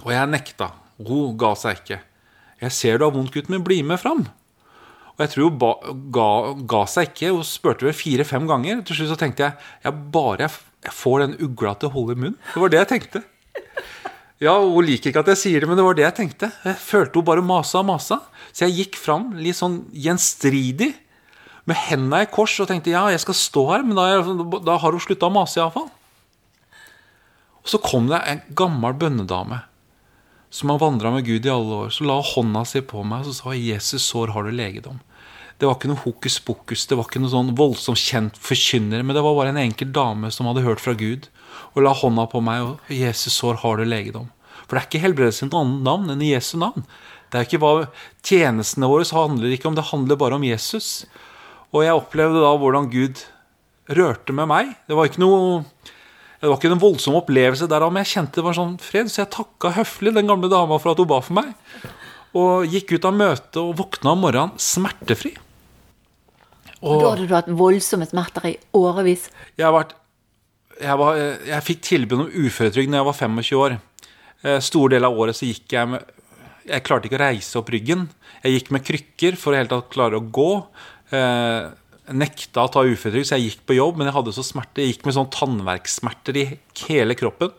Og 0.04 0.10
jeg 0.12 0.30
nekta. 0.30 0.70
Hun 1.00 1.36
ga 1.40 1.52
seg 1.58 1.82
ikke. 1.82 2.00
Jeg 2.62 2.74
ser 2.74 2.98
du 2.98 3.06
har 3.06 3.14
vondt, 3.14 3.32
gutten 3.34 3.56
min. 3.56 3.64
Bli 3.66 3.82
med 3.86 4.00
fram. 4.00 4.24
Og 5.14 5.22
jeg 5.22 5.30
tror 5.34 5.50
hun 5.50 5.58
ba, 5.60 5.72
ga, 6.14 6.28
ga, 6.70 6.82
seg 6.90 7.12
ikke. 7.12 7.34
Hun 7.36 7.46
spurte 7.46 7.86
vel 7.86 7.96
fire-fem 7.96 8.48
ganger. 8.50 8.82
Til 8.86 8.98
slutt 8.98 9.12
så 9.12 9.20
tenkte 9.20 9.46
jeg 9.46 9.70
jeg 9.84 10.00
bare 10.14 10.48
jeg 10.84 10.92
får 10.92 11.22
den 11.22 11.38
ugla 11.46 11.72
til 11.78 11.88
å 11.88 11.94
holde 11.94 12.16
i 12.16 12.20
munnen. 12.20 12.40
Det 12.52 12.60
var 12.60 12.72
det 12.72 12.82
jeg 12.82 12.90
tenkte. 12.90 13.22
Ja, 14.42 14.58
Hun 14.58 14.84
liker 14.84 15.12
ikke 15.12 15.22
at 15.22 15.30
jeg 15.32 15.40
sier 15.40 15.62
det, 15.62 15.68
men 15.70 15.78
det 15.78 15.84
var 15.86 15.96
det 15.96 16.04
jeg 16.04 16.16
tenkte. 16.18 16.50
Jeg 16.66 16.80
følte 16.82 17.20
hun 17.20 17.28
bare 17.28 17.44
masa 17.44 17.80
og 17.80 17.88
masa. 17.88 18.18
Så 18.50 18.66
jeg 18.66 18.76
gikk 18.80 18.98
fram 19.00 19.30
litt 19.38 19.56
sånn 19.56 19.84
gjenstridig 19.94 20.90
med 21.68 21.78
hendene 21.86 22.24
i 22.24 22.30
kors 22.30 22.56
og 22.60 22.68
tenkte 22.68 22.92
ja, 22.92 23.06
jeg 23.12 23.22
skal 23.22 23.36
stå 23.38 23.62
her, 23.70 23.84
men 23.86 23.96
da, 23.96 24.58
da 24.64 24.78
har 24.80 24.94
hun 24.94 25.02
slutta 25.02 25.30
å 25.30 25.34
mase 25.34 25.60
iallfall. 25.60 25.88
Og 27.64 27.72
så 27.72 27.80
kom 27.80 28.10
det 28.10 28.20
en 28.28 28.42
gammel 28.56 28.96
bønnedame 29.00 29.62
som 30.54 30.70
har 30.70 30.78
vandra 30.78 31.10
med 31.10 31.24
Gud 31.26 31.46
i 31.48 31.50
alle 31.50 31.80
år, 31.86 31.90
så 31.90 32.04
la 32.06 32.20
hånda 32.22 32.62
si 32.68 32.84
på 32.84 33.02
meg 33.02 33.24
og 33.24 33.32
så 33.32 33.34
sa 33.40 33.56
Jesus 33.58 34.04
sår 34.06 34.34
har 34.36 34.46
du 34.46 34.52
legedom. 34.54 35.00
Det 35.58 35.66
var 35.66 35.78
ikke 35.78 35.90
noe 35.90 36.02
hokus 36.02 36.36
pokus, 36.42 36.84
det 36.90 36.98
var 36.98 37.08
ikke 37.08 37.22
noe 37.22 37.32
sånn 37.32 37.54
voldsomt 37.58 37.98
kjent 37.98 38.38
forkynner, 38.42 39.02
men 39.02 39.16
det 39.16 39.22
var 39.24 39.34
bare 39.38 39.54
en 39.54 39.62
enkel 39.64 39.90
dame 39.94 40.30
som 40.34 40.46
hadde 40.50 40.62
hørt 40.66 40.82
fra 40.82 40.94
Gud, 40.98 41.26
og 41.74 41.82
la 41.86 41.94
hånda 41.96 42.26
på 42.30 42.42
meg, 42.44 42.62
og 42.68 42.92
Jesus 42.92 43.38
sår 43.40 43.62
har 43.64 43.78
du 43.78 43.86
legedom. 43.88 44.30
For 44.64 44.76
det 44.76 44.82
er 44.82 44.88
ikke 44.88 45.02
helbredelse 45.04 45.44
i 45.44 45.48
et 45.48 45.58
annet 45.58 45.84
navn 45.86 46.14
enn 46.14 46.22
i 46.22 46.32
Jesu 46.32 46.56
navn. 46.60 46.86
Det 47.30 47.40
er 47.40 47.48
ikke 47.48 47.62
hva 47.62 47.72
Tjenestene 48.24 48.88
våre 48.90 49.06
handler 49.10 49.54
ikke 49.54 49.70
om, 49.70 49.78
det 49.78 49.88
handler 49.90 50.18
bare 50.20 50.38
om 50.38 50.46
Jesus. 50.46 51.04
Og 51.74 51.82
jeg 51.82 51.98
opplevde 51.98 52.42
da 52.42 52.52
hvordan 52.54 52.86
Gud 52.92 53.24
rørte 53.98 54.34
med 54.36 54.48
meg. 54.48 54.74
Det 54.88 54.96
var 54.96 55.10
ikke 55.10 55.22
noe 55.24 55.64
det 56.44 56.50
var 56.50 56.58
ikke 56.58 56.68
en 56.74 56.80
voldsom 56.82 57.14
opplevelse 57.16 57.64
der, 57.72 57.84
men 57.88 58.02
jeg 58.04 58.18
kjente 58.18 58.36
det 58.36 58.44
var 58.44 58.56
sånn 58.58 58.74
fred. 58.82 59.08
Så 59.08 59.22
jeg 59.22 59.32
takka 59.32 59.70
høflig 59.78 60.12
den 60.12 60.28
gamle 60.28 60.50
dama 60.52 60.76
for 60.76 60.92
at 60.92 61.00
hun 61.00 61.08
ba 61.08 61.22
for 61.24 61.38
meg. 61.38 61.54
Og 62.36 62.68
gikk 62.68 62.98
ut 62.98 63.06
av 63.08 63.16
møtet 63.16 63.60
og 63.62 63.70
våkna 63.78 64.12
om 64.12 64.20
morgenen 64.26 64.60
smertefri. 64.60 65.32
Og, 66.84 67.00
da 67.00 67.14
hadde 67.14 67.24
du 67.24 67.32
hatt 67.32 67.48
voldsomme 67.48 68.04
smerter 68.10 68.50
i 68.50 68.54
årevis? 68.76 69.30
Jeg, 69.56 69.70
vært, 69.72 69.94
jeg, 70.76 70.98
var, 71.00 71.20
jeg 71.48 71.66
fikk 71.70 71.80
tilbud 71.88 72.26
om 72.26 72.28
uføretrygd 72.28 72.92
da 72.92 73.00
jeg 73.00 73.08
var 73.08 73.18
25 73.22 73.62
år. 73.62 73.78
Eh, 74.44 74.60
stor 74.68 74.92
del 74.92 75.08
av 75.08 75.16
året 75.16 75.38
så 75.38 75.48
gikk 75.48 75.78
jeg 75.78 75.94
med 75.94 76.12
Jeg 76.68 76.84
klarte 76.84 77.08
ikke 77.08 77.16
å 77.16 77.24
reise 77.24 77.58
opp 77.60 77.72
ryggen. 77.72 78.04
Jeg 78.44 78.58
gikk 78.58 78.70
med 78.76 78.84
krykker 78.84 79.40
for 79.40 79.52
å 79.52 79.62
helt 79.62 79.72
klare 79.92 80.20
å 80.20 80.28
gå. 80.28 80.52
Eh, 81.14 81.72
nekta 82.12 82.66
å 82.66 82.72
ta 82.72 82.82
uføretrygd, 82.84 83.28
så 83.28 83.38
jeg 83.38 83.48
gikk 83.48 83.62
på 83.68 83.78
jobb, 83.78 83.96
men 83.98 84.10
jeg 84.10 84.16
hadde 84.18 84.34
så 84.36 84.44
smerte. 84.44 84.82
Jeg 84.82 84.94
gikk 84.94 85.06
med 85.08 85.16
sånn 85.16 85.30
tannverksmerter 85.32 86.40
i 86.40 86.44
hele 86.84 87.16
kroppen. 87.16 87.54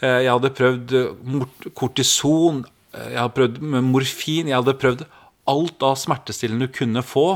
Eh, 0.00 0.26
jeg 0.26 0.32
hadde 0.32 0.52
prøvd 0.56 0.94
eh, 0.96 1.72
kortison, 1.76 2.62
eh, 2.92 3.08
jeg 3.14 3.20
hadde 3.20 3.36
prøvd 3.36 3.58
morfin, 3.88 4.48
jeg 4.48 4.56
hadde 4.56 4.76
prøvd 4.80 5.04
alt 5.50 5.84
av 5.86 5.98
smertestillende 6.00 6.68
du 6.68 6.76
kunne 6.76 7.04
få. 7.04 7.26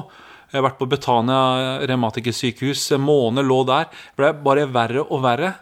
Jeg 0.53 0.61
har 0.61 0.69
vært 0.69 0.81
på 0.81 0.89
Betania 0.91 1.81
revmatikersykehus, 1.89 2.87
en 2.95 3.05
måned 3.05 3.49
lå 3.49 3.63
der. 3.69 3.89
Det 3.91 4.21
ble 4.21 4.33
bare 4.45 4.69
verre 4.71 5.03
og 5.03 5.25
verre. 5.25 5.57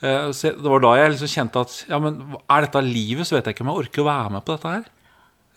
Så 0.00 0.52
det 0.54 0.70
var 0.70 0.80
da 0.80 0.92
jeg 0.96 1.10
liksom 1.12 1.32
kjente 1.32 1.64
at 1.66 1.72
ja, 1.90 1.98
men 2.00 2.36
er 2.38 2.62
dette 2.64 2.80
livet, 2.86 3.26
så 3.26 3.34
vet 3.34 3.50
jeg 3.50 3.56
ikke 3.56 3.64
om 3.66 3.72
jeg 3.72 3.80
orker 3.82 4.04
å 4.04 4.06
være 4.06 4.30
med 4.36 4.44
på 4.46 4.54
dette 4.54 4.74
her. 4.76 4.86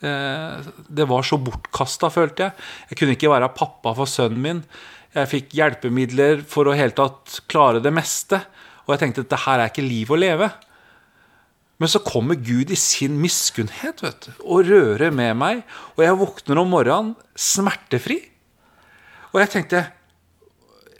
Eh, 0.04 0.72
det 0.88 1.06
var 1.08 1.24
så 1.26 1.38
bortkasta, 1.40 2.10
følte 2.12 2.48
jeg. 2.48 2.66
Jeg 2.90 3.00
kunne 3.00 3.16
ikke 3.16 3.32
være 3.32 3.54
pappa 3.56 3.94
for 3.96 4.10
sønnen 4.10 4.44
min. 4.44 4.62
Jeg 5.14 5.30
fikk 5.30 5.56
hjelpemidler 5.56 6.42
for 6.50 6.68
å 6.68 6.76
helt 6.76 6.98
tatt 6.98 7.40
klare 7.50 7.82
det 7.82 7.94
meste. 7.94 8.42
Og 8.84 8.94
jeg 8.94 9.04
tenkte 9.04 9.24
at 9.24 9.32
det 9.32 9.42
her 9.46 9.62
er 9.62 9.72
ikke 9.72 9.86
liv 9.86 10.12
å 10.12 10.20
leve. 10.20 10.50
Men 11.82 11.90
så 11.90 12.02
kommer 12.06 12.38
Gud 12.38 12.70
i 12.70 12.78
sin 12.78 13.16
miskunnhet 13.18 14.02
vet 14.04 14.28
du, 14.28 14.30
og 14.44 14.68
rører 14.68 15.10
med 15.14 15.34
meg. 15.40 15.64
Og 15.96 16.04
jeg 16.04 16.20
våkner 16.20 16.60
om 16.60 16.70
morgenen 16.70 17.14
smertefri. 17.34 18.20
Og 19.32 19.42
jeg 19.42 19.54
tenkte 19.56 19.86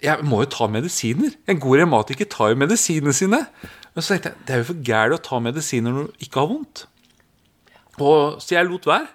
jeg 0.05 0.25
må 0.27 0.43
jo 0.43 0.51
ta 0.53 0.67
medisiner. 0.69 1.33
En 1.49 1.61
god 1.63 1.81
revmatiker 1.81 2.29
tar 2.29 2.53
jo 2.53 2.61
medisinene 2.61 3.15
sine. 3.17 3.41
Men 3.95 4.05
så 4.05 4.15
tenkte 4.15 4.33
jeg 4.33 4.43
det 4.45 4.55
er 4.55 4.61
jo 4.61 4.69
for 4.73 4.83
gærent 4.85 5.17
å 5.17 5.25
ta 5.29 5.39
medisiner 5.41 5.95
når 5.95 6.11
du 6.11 6.27
ikke 6.27 6.43
har 6.43 6.51
vondt. 6.51 6.85
Og, 8.01 8.41
så 8.43 8.57
jeg 8.57 8.69
lot 8.69 8.89
være. 8.89 9.07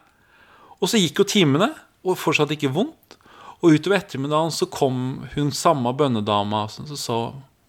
Og 0.79 0.87
så 0.91 0.99
gikk 1.01 1.21
jo 1.21 1.27
timene, 1.27 1.71
og 2.05 2.19
fortsatt 2.19 2.53
ikke 2.55 2.71
vondt. 2.71 3.17
Og 3.59 3.75
utover 3.75 3.99
ettermiddagen 3.99 4.53
så 4.55 4.69
kom 4.71 5.25
hun 5.33 5.51
samme 5.55 5.91
bønnedama 5.97 6.63
som 6.71 6.87
sa 6.87 7.19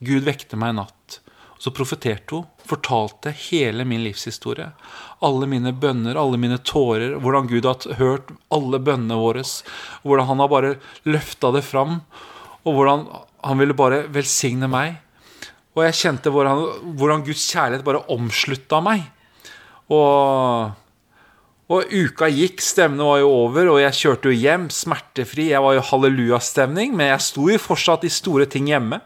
Gud 0.00 0.24
vekte 0.24 0.58
meg 0.60 0.74
i 0.74 0.78
natt. 0.78 1.18
Og 1.56 1.64
så 1.66 1.72
profeterte 1.76 2.38
hun, 2.38 2.46
fortalte 2.64 3.34
hele 3.50 3.84
min 3.84 4.04
livshistorie. 4.06 4.70
Alle 5.26 5.48
mine 5.50 5.74
bønner, 5.76 6.16
alle 6.16 6.38
mine 6.40 6.60
tårer, 6.62 7.18
hvordan 7.20 7.50
Gud 7.50 7.66
har 7.68 7.98
hørt 7.98 8.30
alle 8.54 8.80
bønnene 8.80 9.18
våre. 9.20 9.42
Hvordan 10.06 10.30
han 10.30 10.40
har 10.44 10.52
bare 10.52 10.74
løfta 11.10 11.50
det 11.52 11.66
fram, 11.66 11.98
og 12.64 12.76
hvordan 12.76 13.04
han 13.44 13.60
ville 13.60 13.76
bare 13.76 14.04
velsigne 14.14 14.70
meg. 14.70 15.00
Og 15.74 15.84
jeg 15.84 15.98
kjente 16.00 16.32
hvordan, 16.32 16.64
hvordan 16.96 17.26
Guds 17.26 17.44
kjærlighet 17.50 17.84
bare 17.86 18.06
omslutta 18.14 18.80
meg. 18.84 19.04
Og 19.90 20.70
og 21.70 21.86
uka 21.94 22.26
gikk, 22.34 22.58
stevnet 22.66 23.06
var 23.06 23.20
jo 23.22 23.28
over, 23.44 23.68
og 23.70 23.78
jeg 23.78 23.94
kjørte 23.94 24.32
jo 24.32 24.38
hjem 24.42 24.66
smertefri. 24.74 25.52
Jeg 25.52 25.62
var 25.62 25.76
jo 25.76 25.84
hallelujastemning, 25.86 26.96
men 26.98 27.12
jeg 27.12 27.22
sto 27.22 27.46
jo 27.46 27.60
fortsatt 27.62 28.06
i 28.08 28.10
store 28.10 28.48
ting 28.50 28.66
hjemme. 28.72 28.98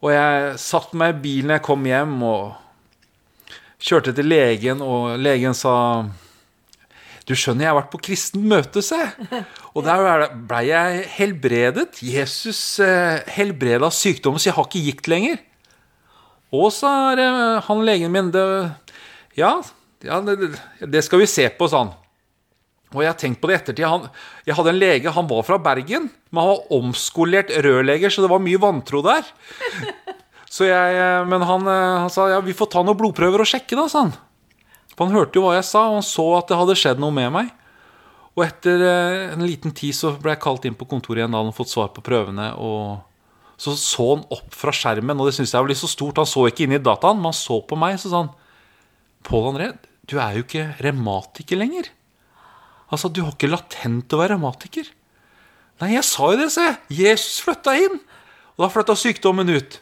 Og 0.00 0.08
jeg 0.14 0.54
satt 0.60 0.94
meg 0.96 1.12
i 1.12 1.20
bilen 1.26 1.52
jeg 1.52 1.64
kom 1.66 1.84
hjem, 1.84 2.14
og 2.24 3.52
kjørte 3.84 4.14
til 4.16 4.30
legen, 4.32 4.80
og 4.80 5.18
legen 5.20 5.56
sa 5.56 5.74
Du 7.28 7.32
skjønner, 7.36 7.66
jeg 7.66 7.72
har 7.72 7.78
vært 7.82 7.92
på 7.92 8.02
kristen 8.08 8.48
møte, 8.48 8.80
se. 8.84 9.00
Og 9.76 9.84
der 9.84 10.26
blei 10.48 10.66
jeg 10.70 11.06
helbredet. 11.18 12.00
Jesus 12.04 12.80
eh, 12.84 13.20
helbreda 13.36 13.88
sykdommen, 13.92 14.40
så 14.40 14.50
jeg 14.50 14.56
har 14.56 14.68
ikke 14.68 14.84
gikt 14.88 15.08
lenger. 15.12 15.40
Og 16.52 16.72
er 16.84 17.24
han 17.68 17.84
legen 17.84 18.12
min 18.12 18.32
det, 18.32 18.44
Ja, 19.36 19.58
ja, 20.04 20.20
det, 20.22 21.02
skal 21.06 21.22
vi 21.22 21.28
se 21.30 21.46
på, 21.56 21.68
sa 21.70 21.84
han. 21.84 21.94
Og 22.94 23.02
jeg 23.02 23.10
har 23.10 23.18
tenkt 23.18 23.40
på 23.42 23.50
det 23.50 23.56
ettertid. 23.58 23.86
Han, 23.90 24.06
jeg 24.46 24.56
hadde 24.58 24.70
en 24.70 24.78
lege, 24.78 25.14
han 25.16 25.30
var 25.30 25.42
fra 25.46 25.58
Bergen, 25.62 26.10
men 26.30 26.40
han 26.40 26.52
var 26.52 26.76
omskolert 26.76 27.50
rørleger, 27.64 28.12
så 28.12 28.22
det 28.22 28.30
var 28.30 28.42
mye 28.44 28.60
vantro 28.62 29.02
der. 29.06 29.26
Så 30.54 30.68
jeg, 30.68 30.98
men 31.26 31.42
han, 31.42 31.66
han, 31.66 32.10
sa 32.14 32.28
ja, 32.30 32.38
vi 32.44 32.54
får 32.54 32.68
ta 32.70 32.84
noen 32.86 32.98
blodprøver 33.00 33.42
og 33.42 33.48
sjekke, 33.50 33.74
da, 33.74 33.88
sa 33.90 34.04
han. 34.04 34.12
For 34.94 35.08
han 35.08 35.16
hørte 35.16 35.40
jo 35.40 35.48
hva 35.48 35.56
jeg 35.56 35.66
sa, 35.66 35.88
og 35.88 35.98
han 35.98 36.06
så 36.06 36.28
at 36.38 36.52
det 36.52 36.58
hadde 36.60 36.76
skjedd 36.78 37.02
noe 37.02 37.10
med 37.16 37.32
meg. 37.34 37.48
Og 38.34 38.44
etter 38.46 38.84
eh, 38.86 39.32
en 39.34 39.42
liten 39.42 39.74
tid 39.74 39.96
så 39.98 40.12
ble 40.14 40.34
jeg 40.34 40.42
kalt 40.44 40.68
inn 40.68 40.76
på 40.78 40.86
kontoret 40.90 41.22
igjen 41.22 41.34
da 41.34 41.40
han 41.40 41.50
hadde 41.50 41.58
fått 41.58 41.72
svar 41.72 41.90
på 41.94 42.04
prøvene. 42.06 42.52
og 42.54 43.02
så 43.56 43.76
så 43.78 44.06
han 44.16 44.24
opp 44.34 44.54
fra 44.54 44.72
skjermen, 44.74 45.18
og 45.18 45.28
det 45.28 45.36
syntes 45.36 45.54
jeg 45.54 45.62
var 45.62 45.70
litt 45.70 45.80
så 45.80 45.90
stort. 45.90 46.18
Han 46.18 46.28
så 46.28 46.46
ikke 46.50 46.66
inn 46.66 46.74
i 46.74 46.82
dataen, 46.82 47.20
men 47.20 47.30
han 47.30 47.38
så 47.38 47.60
på 47.62 47.78
meg, 47.78 47.98
så 48.02 48.10
sa 48.10 48.24
han 48.24 48.32
Pål 49.24 49.46
André, 49.52 49.68
du 50.10 50.18
er 50.20 50.36
jo 50.36 50.44
ikke 50.44 50.66
revmatiker 50.84 51.58
lenger. 51.58 51.88
Altså, 52.92 53.08
du 53.08 53.22
har 53.24 53.32
ikke 53.34 53.50
latent 53.50 54.12
å 54.12 54.20
være 54.20 54.34
revmatiker. 54.34 54.90
Nei, 55.80 55.94
jeg 55.96 56.06
sa 56.06 56.28
jo 56.30 56.38
det, 56.38 56.50
se. 56.54 56.66
Jesus 56.92 57.40
flytta 57.44 57.74
inn. 57.80 57.96
Og 58.54 58.66
da 58.66 58.70
flytta 58.70 58.96
sykdommen 58.98 59.50
ut. 59.50 59.80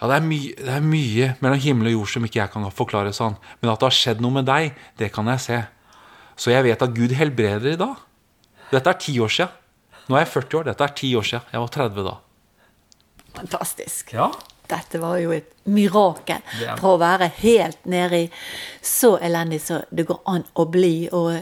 Ja, 0.00 0.08
det 0.08 0.16
er, 0.16 0.28
det 0.62 0.72
er, 0.78 0.86
mye 0.86 1.28
mellom 1.42 1.60
himmel 1.62 1.90
og 1.90 1.96
jord 1.98 2.12
som 2.14 2.24
ikke 2.26 2.40
jeg 2.40 2.52
kan 2.54 2.64
forklare 2.74 3.12
sånn. 3.14 3.36
Men 3.60 3.74
at 3.74 3.82
det 3.82 3.90
har 3.90 3.98
skjedd 3.98 4.22
noe 4.24 4.38
med 4.38 4.48
deg, 4.48 4.78
det 4.98 5.12
kan 5.14 5.28
jeg 5.30 5.44
se. 5.44 5.58
Så 6.38 6.54
jeg 6.54 6.64
vet 6.66 6.82
at 6.82 6.94
Gud 6.96 7.12
helbreder 7.14 7.74
i 7.74 7.80
dag. 7.80 8.00
Dette 8.72 8.94
er 8.94 9.02
ti 9.02 9.18
år 9.22 9.30
sia. 9.30 9.50
Nå 10.08 10.16
er 10.16 10.24
jeg 10.24 10.32
40 10.32 10.58
år. 10.58 10.70
Dette 10.70 10.88
er 10.88 10.96
ti 11.02 11.12
år 11.18 11.28
sia. 11.28 11.42
Jeg 11.52 11.62
var 11.62 11.76
30 11.76 12.08
da. 12.08 12.16
Fantastisk. 13.36 14.16
Ja 14.16 14.30
dette 14.72 15.00
var 15.02 15.20
jo 15.20 15.32
et 15.36 15.48
mirakel 15.70 16.42
for 16.80 16.96
å 16.96 17.00
være 17.00 17.28
helt 17.38 17.84
nedi 17.86 18.24
så 18.82 19.14
elendig 19.22 19.60
som 19.62 19.84
det 19.94 20.08
går 20.08 20.22
an 20.32 20.44
å 20.58 20.66
bli, 20.72 21.08
og 21.14 21.36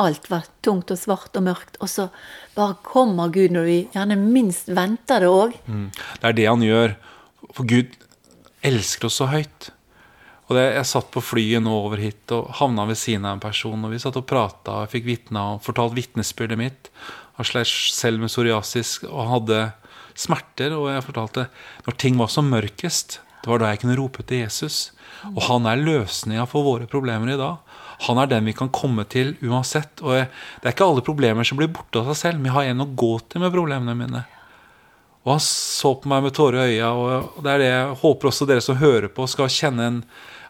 alt 0.00 0.30
var 0.32 0.48
tungt 0.64 0.92
og 0.94 1.00
svart 1.00 1.36
og 1.36 1.44
mørkt. 1.50 1.76
Og 1.84 1.92
så 1.92 2.08
bare 2.56 2.78
kommer 2.86 3.32
Gud 3.34 3.54
når 3.56 3.68
vi 3.68 3.78
gjerne 3.94 4.18
minst 4.20 4.70
venter 4.72 5.24
det 5.24 5.32
òg. 5.32 5.56
Mm. 5.66 5.88
Det 5.92 6.30
er 6.30 6.38
det 6.38 6.48
han 6.48 6.64
gjør. 6.64 6.96
For 7.52 7.68
Gud 7.68 7.98
elsker 8.66 9.10
oss 9.10 9.20
så 9.20 9.28
høyt. 9.30 9.70
Og 10.48 10.56
det, 10.56 10.64
Jeg 10.78 10.88
satt 10.88 11.10
på 11.12 11.20
flyet 11.20 11.62
nå 11.62 11.74
over 11.76 12.00
hit 12.00 12.32
og 12.32 12.48
havna 12.56 12.86
ved 12.88 12.96
siden 12.96 13.26
av 13.28 13.36
en 13.36 13.44
person. 13.44 13.84
og 13.84 13.92
Vi 13.92 14.00
satt 14.00 14.16
og 14.16 14.26
prata 14.28 14.82
og 14.82 14.92
fikk 14.92 15.04
vitna 15.04 15.44
og 15.54 15.64
fortalt 15.66 15.96
vitnesbyrdet 15.96 16.58
mitt. 16.58 16.88
Han 17.36 17.46
slet 17.46 17.68
selv 17.68 18.22
med 18.22 18.32
psoriasis 18.32 18.98
og 19.06 19.28
hadde 19.28 19.60
smerter. 20.18 20.74
Og 20.76 20.90
jeg 20.92 21.06
fortalte 21.06 21.48
når 21.86 21.98
ting 22.00 22.18
var 22.20 22.32
som 22.32 22.50
mørkest, 22.50 23.20
det 23.42 23.50
var 23.52 23.62
da 23.62 23.70
jeg 23.72 23.82
kunne 23.84 23.98
rope 23.98 24.24
til 24.26 24.42
Jesus. 24.42 24.90
Og 25.30 25.42
han 25.46 25.66
er 25.70 25.80
løsninga 25.80 26.46
for 26.50 26.66
våre 26.66 26.88
problemer 26.90 27.32
i 27.32 27.38
dag. 27.38 27.60
Han 28.06 28.18
er 28.22 28.30
den 28.30 28.46
vi 28.46 28.54
kan 28.54 28.70
komme 28.74 29.04
til 29.10 29.34
uansett. 29.42 30.02
Og 30.02 30.14
det 30.18 30.66
er 30.66 30.74
ikke 30.74 30.86
alle 30.86 31.04
problemer 31.06 31.46
som 31.46 31.58
blir 31.58 31.70
borte 31.72 32.02
av 32.02 32.10
seg 32.10 32.18
selv, 32.20 32.40
men 32.40 32.50
jeg 32.50 32.56
har 32.58 32.72
en 32.72 32.84
å 32.84 32.92
gå 32.98 33.12
til 33.26 33.42
med 33.42 33.54
problemene 33.54 33.96
mine. 33.98 34.24
Og 35.26 35.34
han 35.34 35.42
så 35.44 35.92
på 35.98 36.10
meg 36.10 36.22
med 36.24 36.34
tårer 36.36 36.62
i 36.62 36.78
øya, 36.78 36.90
og 36.94 37.40
det 37.44 37.52
er 37.52 37.62
det 37.62 37.70
jeg 37.70 37.96
håper 38.02 38.30
også 38.30 38.46
dere 38.48 38.64
som 38.64 38.78
hører 38.80 39.10
på, 39.12 39.26
skal 39.28 39.50
kjenne 39.52 39.88
en, 39.90 39.98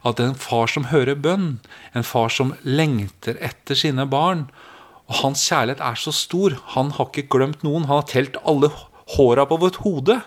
at 0.06 0.18
det 0.18 0.26
er 0.26 0.32
en 0.32 0.38
far 0.38 0.70
som 0.70 0.90
hører 0.92 1.18
bønn. 1.18 1.48
En 1.96 2.06
far 2.06 2.30
som 2.30 2.52
lengter 2.62 3.40
etter 3.42 3.78
sine 3.78 4.04
barn. 4.08 4.46
Og 5.08 5.22
hans 5.22 5.42
kjærlighet 5.48 5.82
er 5.82 5.98
så 5.98 6.12
stor. 6.14 6.54
Han 6.76 6.92
har 6.94 7.08
ikke 7.08 7.26
glemt 7.32 7.64
noen. 7.66 7.88
Han 7.88 8.02
har 8.02 8.06
telt 8.10 8.38
alle 8.44 8.70
håra 9.16 9.46
på 9.48 9.58
vårt 9.60 9.80
hode, 9.84 10.18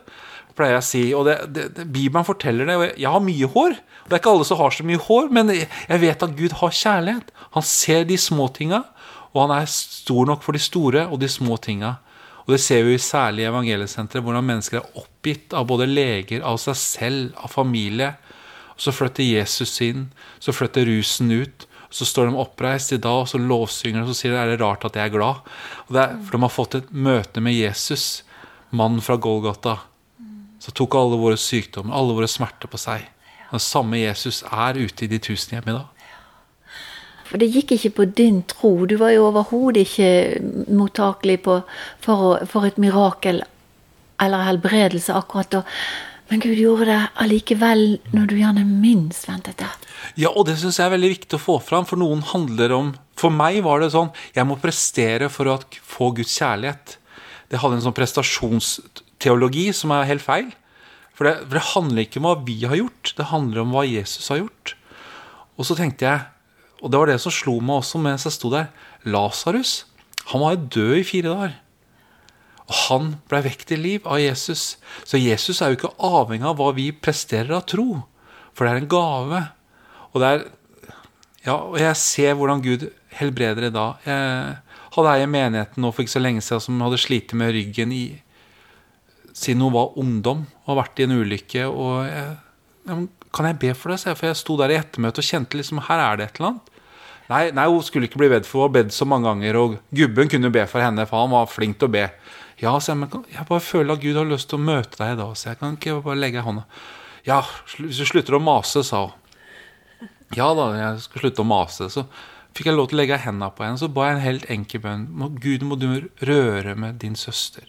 pleier 0.57 0.77
jeg 0.77 0.83
å 0.83 0.87
si. 0.87 1.03
Og 1.17 1.27
det, 1.27 1.37
det, 1.55 1.67
det, 1.77 1.87
Bibelen 1.93 2.27
forteller 2.27 2.67
det. 2.67 2.77
Jeg 2.99 3.11
har 3.13 3.23
mye 3.23 3.49
hår. 3.53 3.77
Det 4.05 4.15
er 4.15 4.21
ikke 4.21 4.35
alle 4.35 4.47
som 4.47 4.59
har 4.59 4.75
så 4.75 4.85
mye 4.87 5.01
hår, 5.01 5.29
men 5.33 5.53
jeg 5.53 6.01
vet 6.01 6.25
at 6.25 6.37
Gud 6.37 6.57
har 6.61 6.75
kjærlighet. 6.75 7.33
Han 7.55 7.67
ser 7.67 8.07
de 8.09 8.17
små 8.19 8.49
tinga, 8.55 8.83
og 9.31 9.45
han 9.45 9.55
er 9.61 9.69
stor 9.71 10.27
nok 10.27 10.43
for 10.43 10.57
de 10.57 10.63
store 10.63 11.05
og 11.07 11.21
de 11.21 11.29
små 11.31 11.57
tinga. 11.61 11.97
Og 12.45 12.55
det 12.55 12.61
ser 12.63 12.83
vi 12.87 12.97
særlig 12.99 13.45
i 13.45 13.49
evangeliesenteret, 13.51 14.23
hvordan 14.25 14.47
mennesker 14.47 14.81
er 14.81 14.99
oppgitt 14.99 15.53
av 15.55 15.67
både 15.69 15.87
leger, 15.87 16.41
av 16.43 16.57
seg 16.59 16.77
selv, 16.79 17.35
av 17.37 17.53
familie. 17.53 18.15
Og 18.73 18.81
så 18.87 18.93
flytter 18.95 19.27
Jesus 19.27 19.75
inn, 19.85 20.07
så 20.41 20.55
flytter 20.55 20.89
rusen 20.89 21.31
ut. 21.31 21.67
Så 21.91 22.07
står 22.07 22.29
de 22.29 22.39
oppreist 22.39 22.93
i 22.95 22.99
dag, 23.03 23.23
og 23.23 23.29
så 23.29 23.39
lovsynger 23.39 24.01
de, 24.01 24.07
og 24.07 24.11
så 24.11 24.23
sier 24.23 24.33
de 24.33 24.41
er 24.41 24.53
det 24.53 24.61
rart 24.63 24.83
at 24.87 24.97
jeg 24.97 25.11
er 25.11 25.13
glad. 25.13 25.47
Er, 25.91 26.17
for 26.25 26.35
de 26.35 26.43
har 26.43 26.53
fått 26.53 26.77
et 26.79 26.91
møte 26.91 27.43
med 27.43 27.55
Jesus 27.55 28.23
mannen 28.71 29.01
fra 29.03 29.17
Golgata, 29.21 29.77
så 30.61 30.71
tok 30.71 30.95
alle 30.95 31.17
våre 31.17 31.39
sykdommer, 31.39 31.95
alle 31.95 32.13
våre 32.15 32.29
smerter 32.29 32.69
på 32.69 32.79
seg. 32.79 33.07
Den 33.51 33.63
samme 33.63 33.99
Jesus 33.99 34.43
er 34.47 34.77
ute 34.79 35.05
i 35.05 35.09
de 35.11 35.19
tusen 35.19 35.57
hjem 35.57 35.71
i 35.71 35.75
dag. 35.79 36.05
For 37.31 37.39
det 37.39 37.47
gikk 37.53 37.73
ikke 37.77 37.93
på 37.95 38.05
din 38.19 38.41
tro. 38.47 38.73
Du 38.85 38.97
var 38.99 39.13
jo 39.15 39.29
overhodet 39.29 39.85
ikke 39.87 40.69
mottakelig 40.75 41.39
på, 41.47 41.61
for, 42.03 42.43
for, 42.51 42.67
et 42.67 42.79
mirakel 42.81 43.41
eller 44.21 44.47
helbredelse 44.49 45.15
akkurat 45.15 45.51
da. 45.55 45.61
Men 46.31 46.43
Gud 46.43 46.59
gjorde 46.59 46.87
det 46.91 46.99
allikevel 47.23 47.85
når 48.13 48.27
du 48.27 48.35
gjerne 48.37 48.65
minst 48.67 49.27
ventet 49.27 49.59
det. 49.63 49.71
Ja, 50.19 50.29
og 50.29 50.45
det 50.47 50.57
syns 50.59 50.79
jeg 50.79 50.87
er 50.87 50.93
veldig 50.93 51.13
viktig 51.15 51.39
å 51.39 51.43
få 51.43 51.57
fram, 51.63 51.87
for 51.87 51.99
noen 51.99 52.23
handler 52.31 52.75
om 52.75 52.93
For 53.19 53.29
meg 53.29 53.59
var 53.61 53.83
det 53.83 53.91
sånn 53.93 54.09
jeg 54.33 54.47
må 54.49 54.55
prestere 54.57 55.27
for 55.29 55.51
å 55.51 55.59
få 55.69 56.09
Guds 56.17 56.33
kjærlighet 56.39 56.95
det 57.51 57.59
hadde 57.59 57.77
en 57.77 57.83
sånn 57.83 57.95
prestasjonsteologi 57.97 59.69
som 59.75 59.91
er 59.91 60.07
helt 60.07 60.23
feil. 60.23 60.51
For 61.11 61.27
det, 61.27 61.33
for 61.43 61.57
det, 61.57 61.65
handler 61.73 62.05
ikke 62.05 62.21
om 62.21 62.27
hva 62.29 62.35
vi 62.47 62.61
har 62.63 62.77
gjort, 62.79 63.11
det 63.17 63.31
handler 63.31 63.65
om 63.65 63.73
hva 63.75 63.83
Jesus 63.85 64.31
har 64.31 64.39
gjort. 64.39 64.75
Og 65.59 65.67
så 65.67 65.75
tenkte 65.77 66.07
jeg, 66.07 66.23
og 66.81 66.89
det 66.89 67.01
var 67.01 67.11
det 67.11 67.19
som 67.21 67.33
slo 67.35 67.59
meg 67.61 67.83
også 67.83 67.99
mens 68.01 68.25
jeg 68.25 68.37
sto 68.37 68.49
der 68.53 68.71
Lasarus, 69.05 69.83
han 70.31 70.41
var 70.41 70.55
jo 70.55 70.69
død 70.77 70.95
i 71.01 71.05
fire 71.05 71.33
dager. 71.33 71.57
Og 72.71 72.77
han 72.85 73.11
ble 73.27 73.41
vekt 73.43 73.67
til 73.69 73.83
liv 73.83 74.07
av 74.07 74.21
Jesus. 74.21 74.77
Så 75.03 75.19
Jesus 75.19 75.59
er 75.59 75.73
jo 75.73 75.79
ikke 75.79 75.93
avhengig 76.07 76.47
av 76.47 76.57
hva 76.61 76.71
vi 76.77 76.87
presterer 76.95 77.51
av 77.57 77.65
tro, 77.67 78.05
for 78.55 78.63
det 78.63 78.71
er 78.71 78.81
en 78.81 78.91
gave. 78.91 79.41
Og, 80.11 80.21
det 80.23 80.29
er, 80.29 80.45
ja, 81.49 81.57
og 81.57 81.79
jeg 81.81 81.99
ser 81.99 82.37
hvordan 82.39 82.63
Gud 82.63 82.87
helbreder 83.19 83.67
i 83.67 83.73
dag. 83.75 84.07
Jeg, 84.07 84.55
hadde 84.95 85.13
ei 85.15 85.23
i 85.23 85.29
menigheten 85.31 85.83
nå 85.83 85.91
for 85.93 86.03
ikke 86.03 86.17
så 86.17 86.23
lenge 86.23 86.43
siden 86.43 86.63
som 86.65 86.83
hadde 86.83 86.99
slitt 86.99 87.33
med 87.37 87.53
ryggen 87.55 87.93
i, 87.95 88.05
siden 89.31 89.63
hun 89.63 89.75
var 89.75 89.97
ungdom 89.99 90.43
og 90.63 90.73
har 90.73 90.81
vært 90.83 90.99
i 90.99 91.07
en 91.07 91.15
ulykke. 91.21 91.67
og 91.69 92.05
jeg, 92.07 93.07
Kan 93.31 93.47
jeg 93.47 93.59
be 93.61 93.73
for 93.77 93.93
det? 93.93 94.01
For 94.19 94.27
jeg 94.27 94.39
sto 94.41 94.57
der 94.59 94.73
i 94.73 94.79
ettermøte 94.79 95.23
og 95.23 95.27
kjente 95.27 95.59
liksom 95.59 95.79
her 95.87 96.03
er 96.03 96.19
det 96.19 96.25
et 96.27 96.39
eller 96.39 96.51
annet. 96.51 96.67
Nei, 97.31 97.45
nei, 97.55 97.63
hun 97.71 97.83
skulle 97.87 98.09
ikke 98.09 98.19
bli 98.19 98.27
bedt 98.33 98.47
for, 98.47 98.59
hun 98.59 98.67
har 98.67 98.73
bedt 98.81 98.95
så 98.95 99.07
mange 99.07 99.29
ganger. 99.29 99.59
Og 99.61 99.77
gubben 99.95 100.31
kunne 100.31 100.51
be 100.51 100.65
for 100.67 100.83
henne, 100.83 101.05
for 101.07 101.23
han 101.23 101.31
var 101.31 101.47
flink 101.47 101.79
til 101.79 101.87
å 101.87 101.93
be. 101.93 102.09
Ja, 102.59 102.73
så 102.75 102.91
jeg, 102.91 102.99
men 103.05 103.23
jeg 103.31 103.47
bare 103.47 103.63
føler 103.63 103.95
at 103.95 104.03
Gud 104.03 104.19
har 104.19 104.27
lyst 104.27 104.49
til 104.51 104.59
å 104.59 104.65
møte 104.65 104.99
deg 104.99 105.15
i 105.15 105.21
dag, 105.21 105.31
så 105.39 105.49
jeg 105.49 105.61
kan 105.61 105.77
ikke 105.77 106.01
bare 106.03 106.19
legge 106.19 106.43
hånda 106.45 106.65
Ja, 107.25 107.39
hvis 107.77 108.01
du 108.01 108.05
slutter 108.09 108.35
å 108.35 108.43
mase, 108.43 108.83
sa 108.85 109.05
hun. 109.07 109.17
Ja 110.35 110.51
da, 110.55 110.67
jeg 110.77 111.01
skal 111.05 111.25
slutte 111.25 111.43
å 111.43 111.47
mase. 111.47 111.87
Så 111.91 112.05
fikk 112.55 112.69
jeg 112.69 112.77
lov 112.77 112.89
til 112.91 112.99
å 112.99 113.01
legge 113.01 113.19
hendene 113.23 113.51
på 113.55 113.65
henne. 113.65 113.79
Så 113.79 113.89
ba 113.91 114.09
jeg 114.09 114.17
en 114.17 114.25
helt 114.25 114.47
enkel 114.53 114.83
bønn. 114.83 115.09
Gud, 115.41 115.65
må 115.67 115.77
du 115.79 115.89
røre 116.27 116.75
med 116.79 117.01
din 117.03 117.17
søster. 117.19 117.67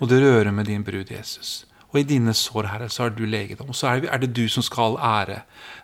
Må 0.00 0.08
du 0.10 0.16
røre 0.20 0.52
med 0.54 0.70
din 0.70 0.84
brud 0.86 1.12
Jesus. 1.12 1.64
Og 1.90 2.00
i 2.00 2.06
dine 2.06 2.32
sår, 2.36 2.68
Herre, 2.70 2.88
så 2.92 3.04
har 3.04 3.14
du 3.16 3.24
legedom. 3.26 3.72
Og 3.72 3.76
så 3.76 3.90
er 3.98 4.22
det 4.22 4.30
du 4.36 4.44
som 4.48 4.62
skal 4.62 4.96
ha 5.00 5.20
ære. 5.22 5.40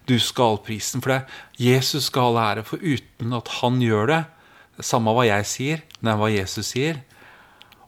Du 0.08 0.16
skal 0.22 0.54
ha 0.54 0.62
prisen. 0.62 1.02
For 1.02 1.12
det 1.12 1.18
er 1.18 1.70
Jesus 1.72 2.10
skal 2.12 2.38
ha 2.38 2.52
ære. 2.52 2.66
For 2.66 2.82
uten 2.82 3.34
at 3.36 3.50
han 3.60 3.82
gjør 3.82 4.12
det, 4.12 4.22
Samme 4.84 5.14
hva 5.16 5.22
jeg 5.24 5.44
sier, 5.48 5.78
er 6.04 6.18
hva 6.20 6.26
Jesus 6.28 6.74
sier. 6.74 6.98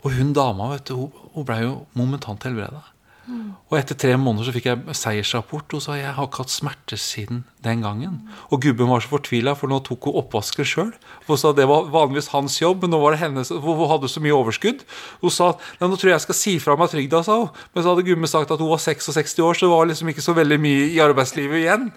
Og 0.00 0.14
hun 0.16 0.30
dama 0.32 0.70
vet 0.72 0.88
du, 0.88 0.94
hun, 0.96 1.26
hun 1.34 1.44
ble 1.44 1.58
jo 1.60 1.72
momentant 1.98 2.46
helbreda. 2.48 2.80
Og 3.28 3.76
etter 3.76 3.96
tre 3.98 4.14
måneder 4.16 4.48
så 4.48 4.52
fikk 4.54 4.66
jeg 4.70 4.94
seiersrapport, 4.96 5.74
og 5.76 5.82
sa 5.84 5.98
jeg 5.98 6.14
har 6.16 6.28
ikke 6.28 6.40
hatt 6.46 6.52
smerte 6.52 6.96
siden 7.00 7.42
den 7.64 7.82
gangen. 7.84 8.14
Og 8.48 8.62
gubben 8.64 8.88
var 8.88 9.02
så 9.04 9.10
fortvila, 9.10 9.52
for 9.58 9.68
nå 9.68 9.82
tok 9.84 10.08
hun 10.08 10.16
oppvasken 10.22 10.68
sjøl. 10.68 10.92
Hun 11.26 11.40
sa 11.40 11.52
det 11.52 11.66
var 11.68 11.90
vanligvis 11.92 12.30
hans 12.32 12.56
jobb, 12.62 12.86
men 12.86 12.94
nå 12.94 13.02
var 13.02 13.14
det 13.14 13.20
hennes, 13.20 13.52
hun 13.52 13.84
hadde 13.90 14.08
så 14.08 14.22
mye 14.24 14.36
overskudd. 14.36 14.80
Hun 15.20 15.34
sa 15.34 15.50
nå 15.82 15.90
tror 15.90 16.12
jeg 16.12 16.16
jeg 16.16 16.24
skal 16.24 16.38
si 16.40 16.56
fra 16.62 16.78
meg 16.80 16.92
trygda, 16.94 17.20
sa 17.26 17.36
hun. 17.42 17.52
Men 17.74 17.84
så 17.84 17.92
hadde 17.92 18.06
gubben 18.08 18.32
sagt 18.32 18.56
at 18.56 18.64
hun 18.64 18.72
var 18.72 18.82
66 18.86 19.36
år, 19.44 19.60
så 19.60 19.66
det 19.68 19.72
var 19.74 19.92
liksom 19.92 20.14
ikke 20.14 20.24
så 20.24 20.36
veldig 20.40 20.60
mye 20.64 20.88
i 20.88 20.98
arbeidslivet 21.04 21.60
igjen. 21.66 21.88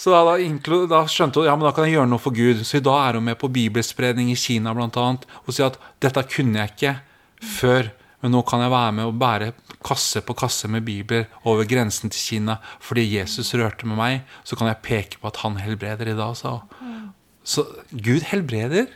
Så 0.00 0.16
da, 0.16 0.24
da, 0.24 0.82
da 0.96 1.04
skjønte 1.12 1.42
hun 1.42 1.50
ja, 1.50 1.60
men 1.60 1.68
da 1.68 1.76
kan 1.76 1.88
jeg 1.90 1.98
gjøre 1.98 2.14
noe 2.14 2.24
for 2.24 2.36
Gud. 2.36 2.64
Så 2.64 2.80
i 2.80 2.84
dag 2.88 3.04
er 3.04 3.20
hun 3.20 3.28
med 3.28 3.40
på 3.40 3.52
bibelspredning 3.52 4.32
i 4.32 4.40
Kina 4.40 4.72
bl.a. 4.72 5.08
og 5.44 5.52
sier 5.52 5.68
at 5.68 5.80
dette 6.00 6.24
kunne 6.32 6.64
jeg 6.64 6.76
ikke 6.78 6.98
før. 7.60 7.92
Men 8.20 8.34
nå 8.34 8.42
kan 8.48 8.60
jeg 8.60 8.72
være 8.72 8.94
med 8.98 9.08
og 9.08 9.18
bære 9.20 9.52
kasse 9.86 10.20
på 10.24 10.36
kasse 10.36 10.68
med 10.68 10.84
bibler 10.84 11.24
over 11.48 11.64
grensen 11.68 12.12
til 12.12 12.20
Kina 12.20 12.58
fordi 12.84 13.06
Jesus 13.14 13.54
rørte 13.56 13.88
med 13.88 13.96
meg. 14.00 14.20
Så 14.44 14.58
kan 14.60 14.68
jeg 14.68 14.82
peke 14.84 15.20
på 15.20 15.30
at 15.30 15.40
han 15.44 15.56
helbreder 15.62 16.12
i 16.12 16.16
dag, 16.18 16.36
hun. 16.44 17.12
Så 17.44 17.64
Gud 17.90 18.26
helbreder. 18.28 18.90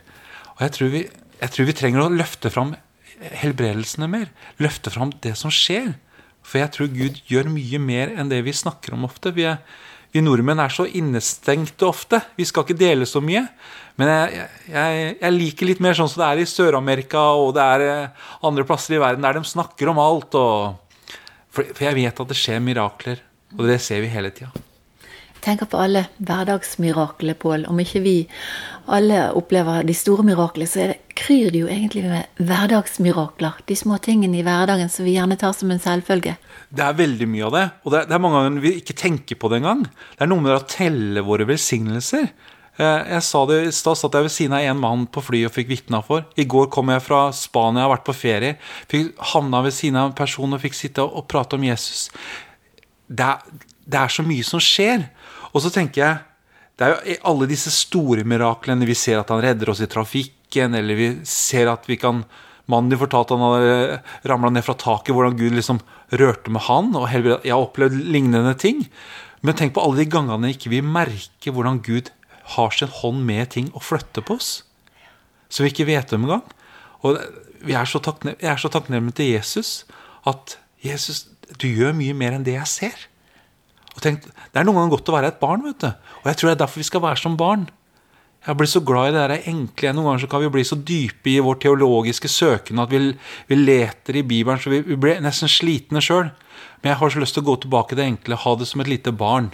Og 0.55 0.61
jeg 0.67 0.75
tror, 0.77 0.91
vi, 0.93 1.03
jeg 1.41 1.51
tror 1.51 1.69
vi 1.69 1.77
trenger 1.77 2.05
å 2.05 2.13
løfte 2.13 2.51
fram 2.53 2.75
helbredelsene 3.41 4.07
mer. 4.11 4.29
Løfte 4.61 4.93
fram 4.93 5.13
det 5.25 5.33
som 5.39 5.53
skjer. 5.53 5.95
For 6.45 6.61
jeg 6.61 6.73
tror 6.75 6.93
Gud 6.93 7.19
gjør 7.25 7.49
mye 7.49 7.81
mer 7.81 8.13
enn 8.13 8.29
det 8.29 8.43
vi 8.45 8.53
snakker 8.53 8.93
om 8.95 9.07
ofte. 9.07 9.33
Vi, 9.33 9.47
er, 9.49 9.57
vi 10.15 10.23
nordmenn 10.23 10.61
er 10.63 10.71
så 10.71 10.85
innestengte 10.87 11.87
ofte. 11.89 12.21
Vi 12.37 12.45
skal 12.47 12.63
ikke 12.63 12.77
dele 12.79 13.07
så 13.09 13.19
mye. 13.23 13.43
Men 13.99 14.11
jeg, 14.11 14.45
jeg, 14.71 15.09
jeg, 15.19 15.33
liker 15.35 15.69
litt 15.69 15.81
mer 15.83 15.95
sånn 15.97 16.09
som 16.11 16.21
det 16.21 16.29
er 16.29 16.43
i 16.43 16.47
Sør-Amerika 16.47 17.23
og 17.39 17.53
det 17.55 17.63
er 17.63 17.83
eh, 17.85 18.29
andre 18.47 18.65
plasser 18.67 18.97
i 18.97 19.01
verden 19.03 19.23
der 19.23 19.39
de 19.39 19.43
snakker 19.47 19.91
om 19.91 19.99
alt. 20.03 20.35
Og, 20.39 21.09
for, 21.51 21.67
for, 21.67 21.83
jeg 21.87 21.97
vet 21.99 22.23
at 22.23 22.31
det 22.31 22.39
skjer 22.39 22.63
mirakler, 22.63 23.19
og 23.57 23.67
det 23.67 23.81
ser 23.83 24.03
vi 24.03 24.11
hele 24.11 24.31
tida. 24.35 24.51
tenker 25.43 25.67
på 25.69 25.77
alle 25.83 26.07
hverdagsmirakler, 26.17 27.35
Pål. 27.39 27.67
Om 27.69 27.83
ikke 27.83 28.03
vi 28.03 28.15
alle 28.87 29.19
opplever 29.35 29.83
de 29.83 29.93
store 29.93 30.23
miraklene, 30.27 30.67
så 30.67 30.87
det, 30.93 30.99
kryr 31.15 31.51
det 31.51 31.65
jo 31.65 31.71
egentlig 31.71 32.07
med 32.07 32.39
hverdagsmirakler. 32.39 33.59
De 33.67 33.75
små 33.75 33.99
tingene 33.99 34.39
i 34.39 34.47
hverdagen 34.47 34.91
som 34.91 35.07
vi 35.07 35.19
gjerne 35.19 35.39
tar 35.39 35.55
som 35.55 35.71
en 35.71 35.83
selvfølge. 35.83 36.35
Det 36.75 36.83
er 36.83 36.97
veldig 36.97 37.27
mye 37.31 37.45
av 37.47 37.55
det. 37.55 37.63
Og 37.85 37.93
det 37.93 38.01
er, 38.01 38.09
det 38.09 38.17
er 38.17 38.23
mange 38.25 38.41
ganger 38.43 38.63
vi 38.65 38.73
ikke 38.81 38.97
tenker 38.99 39.39
på 39.39 39.51
det 39.51 39.61
engang. 39.61 39.85
Det 39.85 40.25
er 40.25 40.31
noe 40.31 40.43
med 40.43 40.55
å 40.57 40.65
telle 40.67 41.23
våre 41.23 41.47
velsignelser. 41.47 42.27
Eh, 42.75 43.01
jeg 43.13 43.23
sa 43.23 43.43
det 43.47 43.59
I 43.69 43.71
stad 43.75 43.99
satt 43.99 44.17
jeg 44.17 44.27
ved 44.27 44.33
siden 44.35 44.57
av 44.57 44.65
en 44.67 44.81
mann 44.81 45.05
på 45.07 45.23
flyet 45.23 45.47
og 45.47 45.55
fikk 45.55 45.71
vitna 45.71 46.01
for. 46.03 46.25
I 46.35 46.47
går 46.51 46.67
kom 46.73 46.91
jeg 46.91 47.03
fra 47.05 47.21
Spania, 47.35 47.83
jeg 47.83 47.87
har 47.87 47.93
vært 47.93 48.07
på 48.09 48.17
ferie. 48.17 48.57
Fikk 48.91 49.13
Havna 49.31 49.63
ved 49.63 49.75
siden 49.77 50.01
av 50.01 50.11
en 50.11 50.17
person 50.17 50.57
og 50.57 50.63
fikk 50.63 50.75
sitte 50.75 51.05
og 51.05 51.27
prate 51.31 51.55
om 51.55 51.63
Jesus. 51.63 52.09
Det 53.07 53.29
er, 53.29 53.59
det 53.85 54.01
er 54.01 54.11
så 54.11 54.25
mye 54.27 54.47
som 54.47 54.63
skjer. 54.63 55.07
Og 55.53 55.63
så 55.63 55.71
tenker 55.71 56.03
jeg 56.03 56.23
det 56.75 56.83
er 56.83 56.91
jo 56.91 57.19
alle 57.31 57.47
disse 57.47 57.71
store 57.71 58.25
miraklene. 58.27 58.87
Vi 58.87 58.97
ser 58.99 59.21
at 59.21 59.29
han 59.31 59.39
redder 59.43 59.71
oss 59.71 59.79
i 59.79 59.87
trafikken, 59.87 60.75
eller 60.75 60.99
vi 60.99 61.07
ser 61.29 61.71
at 61.71 61.87
vi 61.87 61.95
kan 62.01 62.25
Mannen 62.71 62.89
de 62.89 62.97
fortalte 62.97 63.35
han 63.37 63.43
hadde 63.45 63.99
ramla 64.29 64.49
ned 64.53 64.65
fra 64.65 64.73
taket, 64.79 65.13
hvordan 65.13 65.37
Gud 65.37 65.53
liksom 65.57 65.81
rørte 66.17 66.53
med 66.53 66.65
han. 66.65 66.91
og 66.97 67.09
Jeg 67.11 67.51
har 67.51 67.61
opplevd 67.61 67.97
lignende 68.09 68.55
ting. 68.57 68.87
Men 69.45 69.57
tenk 69.57 69.75
på 69.75 69.83
alle 69.85 70.01
de 70.01 70.09
gangene 70.09 70.53
ikke 70.53 70.71
vi 70.73 70.81
merker 70.81 71.53
hvordan 71.53 71.83
Gud 71.85 72.09
har 72.55 72.73
sin 72.73 72.89
hånd 73.01 73.21
med 73.25 73.51
ting 73.53 73.69
og 73.73 73.85
flytter 73.85 74.25
på 74.25 74.39
oss. 74.39 74.63
Som 75.49 75.65
vi 75.65 75.73
ikke 75.73 75.89
vet 75.89 76.13
om 76.17 76.25
engang. 76.25 76.45
Og 77.05 77.19
vi 77.65 77.77
er 77.77 77.85
så 77.89 78.01
jeg 78.25 78.49
er 78.49 78.61
så 78.61 78.71
takknemlig 78.73 79.15
til 79.17 79.33
Jesus 79.35 79.85
at 80.25 80.57
Jesus, 80.81 81.25
du 81.61 81.67
gjør 81.69 81.93
mye 81.97 82.13
mer 82.17 82.35
enn 82.35 82.45
det 82.45 82.57
jeg 82.57 82.69
ser. 82.69 83.07
Og 83.95 84.01
tenk, 84.03 84.25
Det 84.25 84.59
er 84.59 84.65
noen 84.65 84.81
ganger 84.81 84.97
godt 84.97 85.09
å 85.09 85.15
være 85.15 85.27
et 85.33 85.39
barn. 85.39 85.63
vet 85.63 85.79
du. 85.79 85.87
Og 85.87 86.25
jeg 86.25 86.37
tror 86.37 86.49
det 86.49 86.55
er 86.55 86.63
derfor 86.65 86.81
vi 86.81 86.89
skal 86.89 87.01
være 87.01 87.21
som 87.21 87.37
barn. 87.37 87.69
Jeg 88.45 88.57
blir 88.59 88.69
så 88.69 88.81
glad 88.85 89.09
i 89.09 89.13
det 89.15 89.21
der 89.23 89.49
enkle. 89.49 89.91
Noen 89.95 90.11
ganger 90.11 90.23
så 90.25 90.29
kan 90.29 90.43
vi 90.43 90.53
bli 90.53 90.63
så 90.67 90.77
dype 90.77 91.31
i 91.31 91.41
vår 91.41 91.57
teologiske 91.63 92.29
søken 92.29 92.81
at 92.83 92.91
vi, 92.93 92.99
vi 93.49 93.57
leter 93.57 94.19
i 94.19 94.25
Bibelen 94.27 94.61
så 94.61 94.69
vi, 94.69 94.83
vi 94.85 94.97
blir 95.01 95.21
nesten 95.23 95.49
slitne 95.49 96.03
sjøl. 96.03 96.29
Men 96.81 96.91
jeg 96.91 96.99
har 97.01 97.13
så 97.13 97.21
lyst 97.23 97.37
til 97.37 97.45
å 97.45 97.49
gå 97.49 97.55
tilbake 97.63 97.93
til 97.93 98.03
det 98.03 98.09
enkle, 98.11 98.37
ha 98.43 98.57
det 98.59 98.67
som 98.69 98.83
et 98.83 98.91
lite 98.91 99.15
barn 99.15 99.49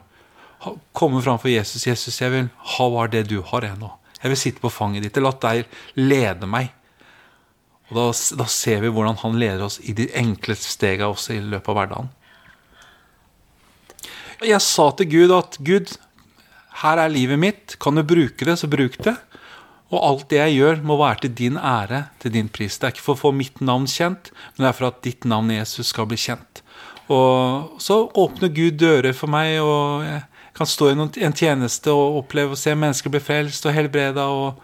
komme 0.93 1.21
framfor 1.21 1.49
Jesus. 1.49 1.87
'Jesus, 1.87 2.21
jeg 2.21 2.31
vil 2.31 2.49
ha 2.75 2.87
hva 2.89 3.07
det 3.09 3.25
du 3.29 3.41
har, 3.41 3.65
jeg 3.65 3.79
nå. 3.79 3.89
Jeg 4.21 4.29
vil 4.29 4.37
sitte 4.37 4.61
på 4.61 4.69
fanget 4.69 5.03
ditt. 5.03 5.17
La 5.17 5.31
deg 5.31 5.65
lede 5.95 6.47
meg.' 6.47 6.73
Og 7.89 7.97
da, 7.97 8.05
da, 8.39 8.45
ser 8.47 8.79
vi 8.85 8.91
hvordan 8.93 9.17
han 9.19 9.39
leder 9.39 9.65
oss 9.65 9.81
i 9.83 9.91
de 9.93 10.07
enkle 10.15 10.55
stegene 10.55 11.09
også 11.11 11.33
i 11.35 11.41
løpet 11.43 11.73
av 11.73 11.75
hverdagen. 11.75 12.11
Jeg 14.47 14.63
sa 14.63 14.85
til 14.95 15.09
Gud 15.11 15.33
at 15.35 15.57
'Gud, 15.59 15.97
her 16.81 17.01
er 17.01 17.11
livet 17.11 17.39
mitt. 17.39 17.75
Kan 17.81 17.99
du 17.99 18.03
bruke 18.07 18.47
det, 18.47 18.57
så 18.59 18.69
bruk 18.71 18.97
det.' 19.03 19.17
Og 19.91 19.99
alt 20.07 20.29
det 20.31 20.37
jeg 20.39 20.55
gjør, 20.55 20.77
må 20.87 20.95
være 20.95 21.25
til 21.25 21.33
din 21.35 21.57
ære, 21.59 22.05
til 22.23 22.31
din 22.31 22.47
pris. 22.47 22.77
Det 22.79 22.87
er 22.87 22.93
ikke 22.93 23.03
for 23.03 23.17
å 23.17 23.23
få 23.25 23.31
mitt 23.35 23.59
navn 23.59 23.89
kjent, 23.91 24.31
men 24.55 24.63
det 24.63 24.69
er 24.69 24.77
for 24.77 24.87
at 24.87 25.01
ditt 25.03 25.27
navn 25.27 25.51
Jesus 25.51 25.91
skal 25.91 26.07
bli 26.07 26.15
kjent. 26.15 26.61
Og 27.11 27.75
så 27.83 27.97
åpner 28.07 28.53
Gud 28.55 28.79
dører 28.79 29.11
for 29.11 29.27
meg, 29.27 29.57
og 29.59 30.05
jeg 30.07 30.21
kan 30.55 30.69
stå 30.69 30.93
i 30.93 31.25
en 31.25 31.35
tjeneste 31.35 31.91
og 31.91 32.21
oppleve 32.21 32.55
å 32.55 32.59
se 32.59 32.71
mennesker 32.71 33.11
bli 33.11 33.19
frelst 33.19 33.67
og 33.67 33.75
helbreda. 33.75 34.29
Og, 34.31 34.61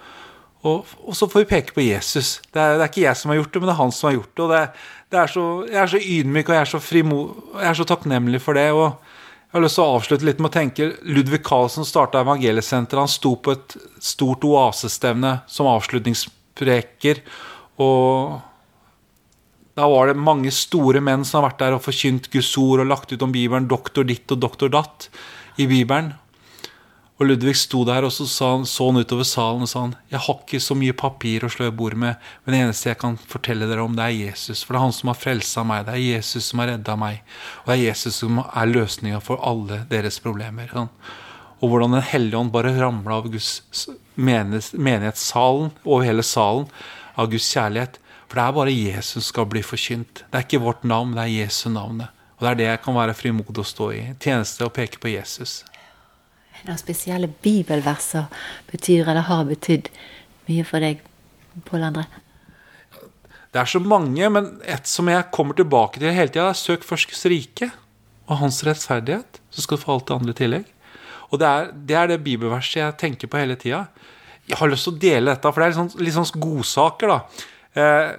og, 0.63 0.95
og, 1.03 1.11
så 1.19 1.27
får 1.27 1.43
vi 1.43 1.49
peke 1.51 1.75
på 1.75 1.83
Jesus. 1.83 2.37
Det 2.47 2.63
er, 2.63 2.77
det 2.77 2.85
er, 2.85 2.91
ikke 2.91 3.03
jeg 3.03 3.19
som 3.19 3.33
har 3.33 3.41
gjort 3.41 3.51
det, 3.51 3.61
men 3.61 3.71
det 3.71 3.75
er 3.75 3.81
han 3.81 3.93
som 3.97 4.07
har 4.07 4.17
gjort 4.21 4.31
det. 4.31 4.45
og 4.45 4.55
det, 4.55 4.63
det 5.11 5.19
er 5.19 5.35
så, 5.35 5.45
Jeg 5.67 5.81
er 5.83 5.91
så 5.91 6.03
ydmyk 6.15 6.47
og 6.47 6.55
jeg 6.55 6.63
er 6.63 6.71
så, 6.71 6.83
frimo, 6.83 7.19
jeg 7.57 7.69
er 7.73 7.79
så 7.81 7.87
takknemlig 7.91 8.43
for 8.47 8.55
det. 8.55 8.69
og 8.71 9.06
jeg 9.47 9.55
har 9.55 9.63
lyst 9.63 9.77
til 9.79 9.85
å 9.85 9.95
avslutte 9.95 10.27
litt 10.27 10.41
med 10.43 10.49
å 10.49 10.57
tenke 10.57 10.89
Ludvig 11.07 11.39
Carlsen 11.47 11.87
starta 11.87 12.19
Evangeliesenteret. 12.19 12.99
Han 12.99 13.11
sto 13.11 13.31
på 13.39 13.53
et 13.55 13.77
stort 14.03 14.43
oasestevne 14.43 15.37
som 15.47 15.69
avslutningspreker. 15.71 17.21
Og 17.79 18.35
da 19.79 19.87
var 19.87 20.11
det 20.11 20.19
mange 20.19 20.51
store 20.51 20.99
menn 20.99 21.23
som 21.23 21.39
har 21.39 21.47
vært 21.47 21.63
der 21.63 21.77
og 21.77 21.85
forkynt 21.85 22.27
Guds 22.33 22.51
ord 22.59 22.83
og 22.83 22.91
lagt 22.91 23.15
ut 23.15 23.23
om 23.23 23.31
Bibelen. 23.31 23.69
Doktor 23.71 24.03
ditt 24.09 24.35
og 24.35 24.43
doktor 24.43 24.73
datt 24.73 25.07
i 25.55 25.69
Bibelen. 25.69 26.11
Og 27.17 27.25
Ludvig 27.25 27.55
sto 27.57 27.81
der 27.87 28.05
og 28.05 28.11
så 28.13 28.27
sa 28.29 28.51
han, 28.53 28.65
så 28.69 28.91
han 28.91 29.01
utover 29.01 29.25
salen 29.25 29.65
og 29.65 29.69
sa 29.71 29.81
han, 29.87 29.95
jeg 30.11 30.21
har 30.21 30.41
ikke 30.43 30.59
så 30.61 30.75
mye 30.77 30.93
papir 30.93 31.45
å 31.45 31.49
slå 31.49 31.71
i 31.71 31.73
bordet 31.73 31.97
med, 32.03 32.25
men 32.45 32.53
det 32.53 32.59
eneste 32.61 32.91
jeg 32.91 32.99
kan 33.01 33.17
fortelle 33.17 33.65
dere 33.69 33.85
om, 33.85 33.95
det 33.97 34.05
er 34.05 34.13
Jesus. 34.13 34.61
For 34.61 34.75
det 34.75 34.79
er 34.79 34.85
han 34.85 34.93
som 34.93 35.09
har 35.09 35.17
frelsa 35.17 35.63
meg, 35.65 35.87
det 35.87 35.95
er 35.95 36.03
Jesus 36.03 36.51
som 36.51 36.61
har 36.61 36.69
redda 36.75 36.97
meg. 37.01 37.23
Og 37.63 37.71
det 37.71 37.77
er 37.77 37.85
Jesus 37.87 38.19
som 38.21 38.43
er 38.45 38.69
løsninga 38.69 39.21
for 39.25 39.41
alle 39.41 39.81
deres 39.89 40.21
problemer. 40.21 40.69
Sånn. 40.69 40.91
Og 41.57 41.71
hvordan 41.71 41.97
Den 41.97 42.05
hellige 42.05 42.37
ånd 42.37 42.53
bare 42.53 42.75
ramla 42.77 43.17
av 43.17 43.31
Guds 43.33 43.87
menighetssalen, 44.13 45.71
over 45.85 46.05
hele 46.05 46.25
salen, 46.25 46.67
av 47.17 47.31
Guds 47.31 47.49
kjærlighet. 47.49 47.97
For 48.27 48.37
det 48.37 48.43
er 48.43 48.57
bare 48.59 48.75
Jesus 48.75 49.15
som 49.15 49.25
skal 49.25 49.49
bli 49.49 49.63
forkynt. 49.65 50.21
Det 50.27 50.37
er 50.37 50.45
ikke 50.45 50.61
vårt 50.61 50.85
navn, 50.85 51.15
det 51.17 51.23
er 51.23 51.33
Jesu 51.33 51.71
navnet. 51.73 52.13
Og 52.37 52.45
det 52.45 52.51
er 52.51 52.59
det 52.59 52.69
jeg 52.69 52.83
kan 52.85 52.97
være 52.99 53.17
frimodig 53.17 53.63
å 53.63 53.65
stå 53.65 53.89
i. 53.95 54.03
Tjeneste 54.21 54.67
og 54.67 54.75
peke 54.77 55.01
på 55.01 55.09
Jesus. 55.15 55.63
Noen 56.65 56.79
spesielle 56.79 57.29
bibelverser 57.43 58.25
betyr 58.71 59.11
eller 59.11 59.27
har 59.27 59.45
betydd 59.49 59.91
mye 60.47 60.65
for 60.67 60.83
deg, 60.83 61.03
Pål 61.67 61.85
André? 61.89 62.05
Det 63.53 63.61
er 63.61 63.69
så 63.69 63.79
mange, 63.81 64.29
men 64.29 64.49
et 64.67 64.89
som 64.89 65.07
jeg 65.09 65.29
kommer 65.33 65.57
tilbake 65.57 66.01
til 66.01 66.13
hele 66.13 66.29
tida, 66.29 66.49
er 66.51 66.57
søk 66.57 66.83
først 66.85 67.09
Guds 67.09 67.25
rike 67.31 67.69
og 68.27 68.41
hans 68.41 68.59
rettferdighet, 68.67 69.39
så 69.49 69.63
skal 69.63 69.79
du 69.79 69.83
få 69.85 69.95
alt 69.95 70.09
det 70.09 70.17
andre 70.17 70.35
i 70.35 70.39
tillegg. 70.41 70.73
Og 71.31 71.41
det 71.41 71.47
er, 71.47 71.71
det 71.73 71.97
er, 71.97 72.09
det 72.11 72.23
bibelverset 72.23 72.81
jeg 72.81 72.97
tenker 73.01 73.31
på 73.31 73.39
hele 73.39 73.57
tida. 73.59 73.85
Jeg 74.47 74.59
har 74.59 74.71
lyst 74.71 74.87
til 74.87 74.95
å 74.95 75.01
dele 75.01 75.33
dette, 75.33 75.51
for 75.51 75.63
det 75.63 75.65
er 75.65 75.73
litt 75.73 75.79
sånn, 75.79 76.05
litt 76.05 76.15
sånn 76.15 76.43
godsaker. 76.43 77.13
da. 77.13 77.47
Eh, 77.77 78.11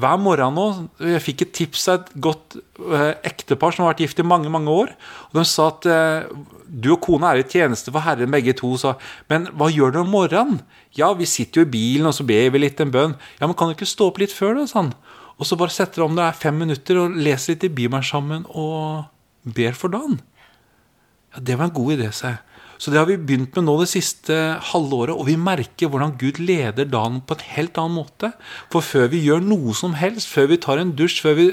hver 0.00 0.18
morgen 0.18 0.56
nå 0.56 0.64
Jeg 1.02 1.22
fikk 1.22 1.44
et 1.44 1.52
tips 1.54 1.86
av 1.92 2.00
et 2.00 2.12
godt 2.26 2.56
eh, 2.58 3.12
ektepar 3.26 3.74
som 3.74 3.84
har 3.84 3.92
vært 3.92 4.04
gift 4.04 4.20
i 4.22 4.26
mange 4.26 4.50
mange 4.52 4.70
år. 4.72 4.92
og 5.30 5.38
De 5.38 5.44
sa 5.48 5.68
at 5.70 5.86
eh, 5.90 6.28
du 6.68 6.90
og 6.96 7.00
kona 7.04 7.30
er 7.32 7.42
i 7.42 7.46
tjeneste 7.46 7.92
for 7.94 8.02
Herren, 8.02 8.32
begge 8.34 8.56
to. 8.58 8.72
Sa, 8.80 8.96
men 9.30 9.46
hva 9.54 9.70
gjør 9.70 9.94
du 9.94 10.00
om 10.02 10.10
morgenen? 10.10 10.62
Ja, 10.98 11.12
vi 11.14 11.26
sitter 11.30 11.62
jo 11.62 11.68
i 11.68 11.72
bilen 11.74 12.10
og 12.10 12.16
så 12.16 12.26
ber 12.26 12.50
vi 12.54 12.62
litt 12.62 12.82
en 12.82 12.94
bønn. 12.94 13.16
Ja, 13.40 13.46
men 13.46 13.56
kan 13.58 13.70
du 13.70 13.76
ikke 13.76 13.88
stå 13.88 14.10
opp 14.10 14.18
litt 14.22 14.34
før, 14.34 14.56
da? 14.58 14.66
Sånn. 14.70 14.92
Og 15.38 15.48
så 15.48 15.58
bare 15.58 15.74
setter 15.74 16.02
du 16.02 16.06
om 16.08 16.18
det 16.18 16.26
er 16.26 16.38
fem 16.38 16.58
minutter 16.58 17.00
og 17.02 17.14
leser 17.18 17.54
litt 17.54 17.66
i 17.66 17.72
Bibelen 17.74 18.06
sammen 18.06 18.46
og 18.50 19.06
ber 19.44 19.74
for 19.78 19.94
dagen. 19.94 20.20
Ja, 21.34 21.42
Det 21.42 21.58
var 21.58 21.68
en 21.68 21.78
god 21.78 21.96
idé, 21.96 22.10
sa 22.14 22.34
jeg. 22.34 22.42
Så 22.84 22.92
det 22.92 22.98
har 23.00 23.06
vi 23.08 23.14
begynt 23.16 23.54
med 23.56 23.64
nå 23.64 23.78
det 23.80 23.86
siste 23.88 24.34
halvåret, 24.68 25.14
og 25.16 25.24
vi 25.24 25.38
merker 25.40 25.88
hvordan 25.88 26.18
Gud 26.20 26.36
leder 26.36 26.84
dagen 26.84 27.22
på 27.24 27.32
en 27.38 27.44
helt 27.54 27.78
annen 27.80 27.96
måte. 27.96 28.28
For 28.68 28.84
før 28.84 29.08
vi 29.14 29.22
gjør 29.24 29.40
noe 29.40 29.72
som 29.78 29.94
helst, 29.96 30.28
før 30.28 30.50
vi 30.50 30.58
tar 30.60 30.82
en 30.82 30.90
dusj, 30.92 31.22
før 31.24 31.38
vi 31.38 31.46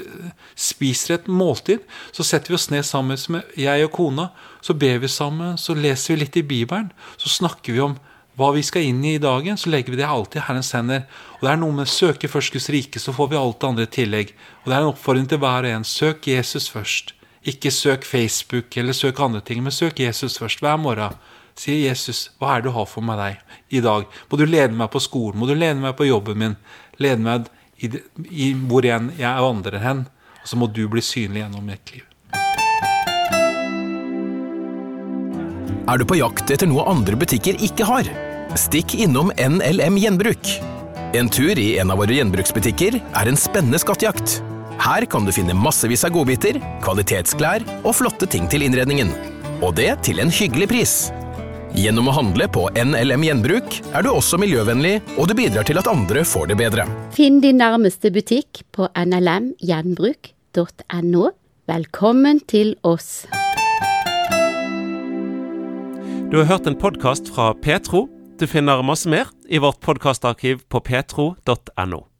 spiser 0.60 1.16
et 1.16 1.30
måltid, 1.32 1.86
så 2.12 2.26
setter 2.28 2.52
vi 2.52 2.58
oss 2.58 2.68
ned 2.68 2.84
sammen 2.84 3.16
med 3.32 3.56
jeg 3.56 3.86
og 3.86 3.94
kona, 3.96 4.28
så 4.60 4.76
ber 4.76 5.00
vi 5.00 5.08
sammen, 5.08 5.56
så 5.56 5.72
leser 5.72 6.12
vi 6.12 6.20
litt 6.26 6.36
i 6.36 6.44
Bibelen, 6.52 6.92
så 7.16 7.32
snakker 7.32 7.78
vi 7.78 7.80
om 7.88 7.96
hva 8.36 8.50
vi 8.52 8.66
skal 8.68 8.84
inn 8.90 9.00
i 9.00 9.14
i 9.16 9.24
dagen, 9.24 9.56
så 9.56 9.72
legger 9.72 9.96
vi 9.96 10.02
det 10.02 10.12
alltid 10.12 10.42
i 10.42 10.44
Herrens 10.50 10.74
hender. 10.76 11.08
Og 11.38 11.48
det 11.48 11.54
er 11.54 11.64
noe 11.64 11.78
med 11.80 11.88
søke 11.88 12.28
først 12.28 12.52
Guds 12.52 12.68
rike, 12.76 13.00
så 13.00 13.16
får 13.16 13.32
vi 13.32 13.40
alt 13.40 13.56
det 13.56 13.72
andre 13.72 13.88
i 13.88 13.94
tillegg. 13.96 14.36
Og 14.62 14.68
det 14.68 14.76
er 14.76 14.84
en 14.84 14.92
oppfordring 14.92 15.32
til 15.32 15.40
hver 15.40 15.64
og 15.64 15.72
en. 15.78 15.88
Søk 15.96 16.28
Jesus 16.28 16.68
først. 16.68 17.16
Ikke 17.42 17.72
søk 17.74 18.04
Facebook 18.06 18.76
eller 18.78 18.94
søk 18.94 19.18
andre 19.20 19.40
ting, 19.40 19.62
men 19.62 19.74
søk 19.74 19.98
Jesus 20.00 20.38
først 20.38 20.60
hver 20.62 20.76
morgen. 20.78 21.16
Sier 21.58 21.88
Jesus, 21.88 22.30
hva 22.38 22.54
er 22.54 22.62
det 22.62 22.70
du 22.70 22.76
har 22.76 22.86
for 22.88 23.04
meg 23.04 23.18
deg 23.18 23.56
i 23.76 23.82
dag? 23.84 24.06
Må 24.30 24.38
du 24.38 24.46
lede 24.46 24.72
meg 24.76 24.88
på 24.92 25.02
skolen? 25.02 25.40
Må 25.40 25.48
du 25.50 25.56
lede 25.56 25.80
meg 25.82 25.96
på 25.98 26.06
jobben 26.06 26.38
min? 26.38 26.54
Lede 27.02 27.20
meg 27.20 27.50
i, 27.82 27.90
i 28.30 28.52
hvor 28.54 28.86
enn 28.86 29.10
jeg 29.18 29.44
vandrer 29.48 29.82
hen? 29.82 30.06
Og 30.42 30.48
så 30.48 30.58
må 30.58 30.70
du 30.70 30.86
bli 30.90 31.02
synlig 31.04 31.42
gjennom 31.42 31.66
mitt 31.66 31.92
liv. 31.92 32.06
Er 35.90 35.98
du 35.98 36.06
på 36.06 36.16
jakt 36.16 36.54
etter 36.54 36.70
noe 36.70 36.86
andre 36.88 37.18
butikker 37.18 37.58
ikke 37.58 37.90
har? 37.90 38.06
Stikk 38.54 38.94
innom 39.02 39.34
NLM 39.34 39.98
Gjenbruk. 39.98 40.54
En 41.18 41.28
tur 41.28 41.58
i 41.58 41.72
en 41.82 41.90
av 41.92 41.98
våre 42.00 42.16
gjenbruksbutikker 42.16 42.96
er 43.02 43.28
en 43.28 43.36
spennende 43.36 43.82
skattejakt. 43.82 44.38
Her 44.82 45.04
kan 45.06 45.22
du 45.22 45.30
finne 45.30 45.54
massevis 45.54 46.02
av 46.02 46.10
godbiter, 46.10 46.56
kvalitetsklær 46.82 47.62
og 47.84 47.92
flotte 47.94 48.26
ting 48.26 48.48
til 48.50 48.66
innredningen. 48.66 49.14
Og 49.62 49.78
det 49.78 50.02
til 50.08 50.18
en 50.18 50.32
hyggelig 50.34 50.66
pris. 50.72 51.14
Gjennom 51.78 52.10
å 52.10 52.14
handle 52.16 52.48
på 52.50 52.66
NLM 52.74 53.22
Gjenbruk 53.28 53.78
er 53.94 54.02
du 54.02 54.10
også 54.10 54.34
miljøvennlig, 54.42 54.98
og 55.14 55.30
du 55.30 55.38
bidrar 55.38 55.62
til 55.68 55.78
at 55.78 55.86
andre 55.86 56.26
får 56.26 56.50
det 56.50 56.58
bedre. 56.58 56.82
Finn 57.14 57.38
din 57.44 57.62
nærmeste 57.62 58.10
butikk 58.10 58.66
på 58.74 58.90
nlmgjenbruk.no. 58.90 61.24
Velkommen 61.70 62.42
til 62.50 62.74
oss. 62.82 63.30
Du 66.32 66.42
har 66.42 66.46
hørt 66.50 66.66
en 66.66 66.74
podkast 66.74 67.30
fra 67.30 67.54
Petro. 67.54 68.10
Du 68.34 68.50
finner 68.50 68.82
masse 68.82 69.06
mer 69.06 69.30
i 69.46 69.62
vårt 69.62 69.78
podkastarkiv 69.84 70.66
på 70.66 70.80
petro.no. 70.82 72.11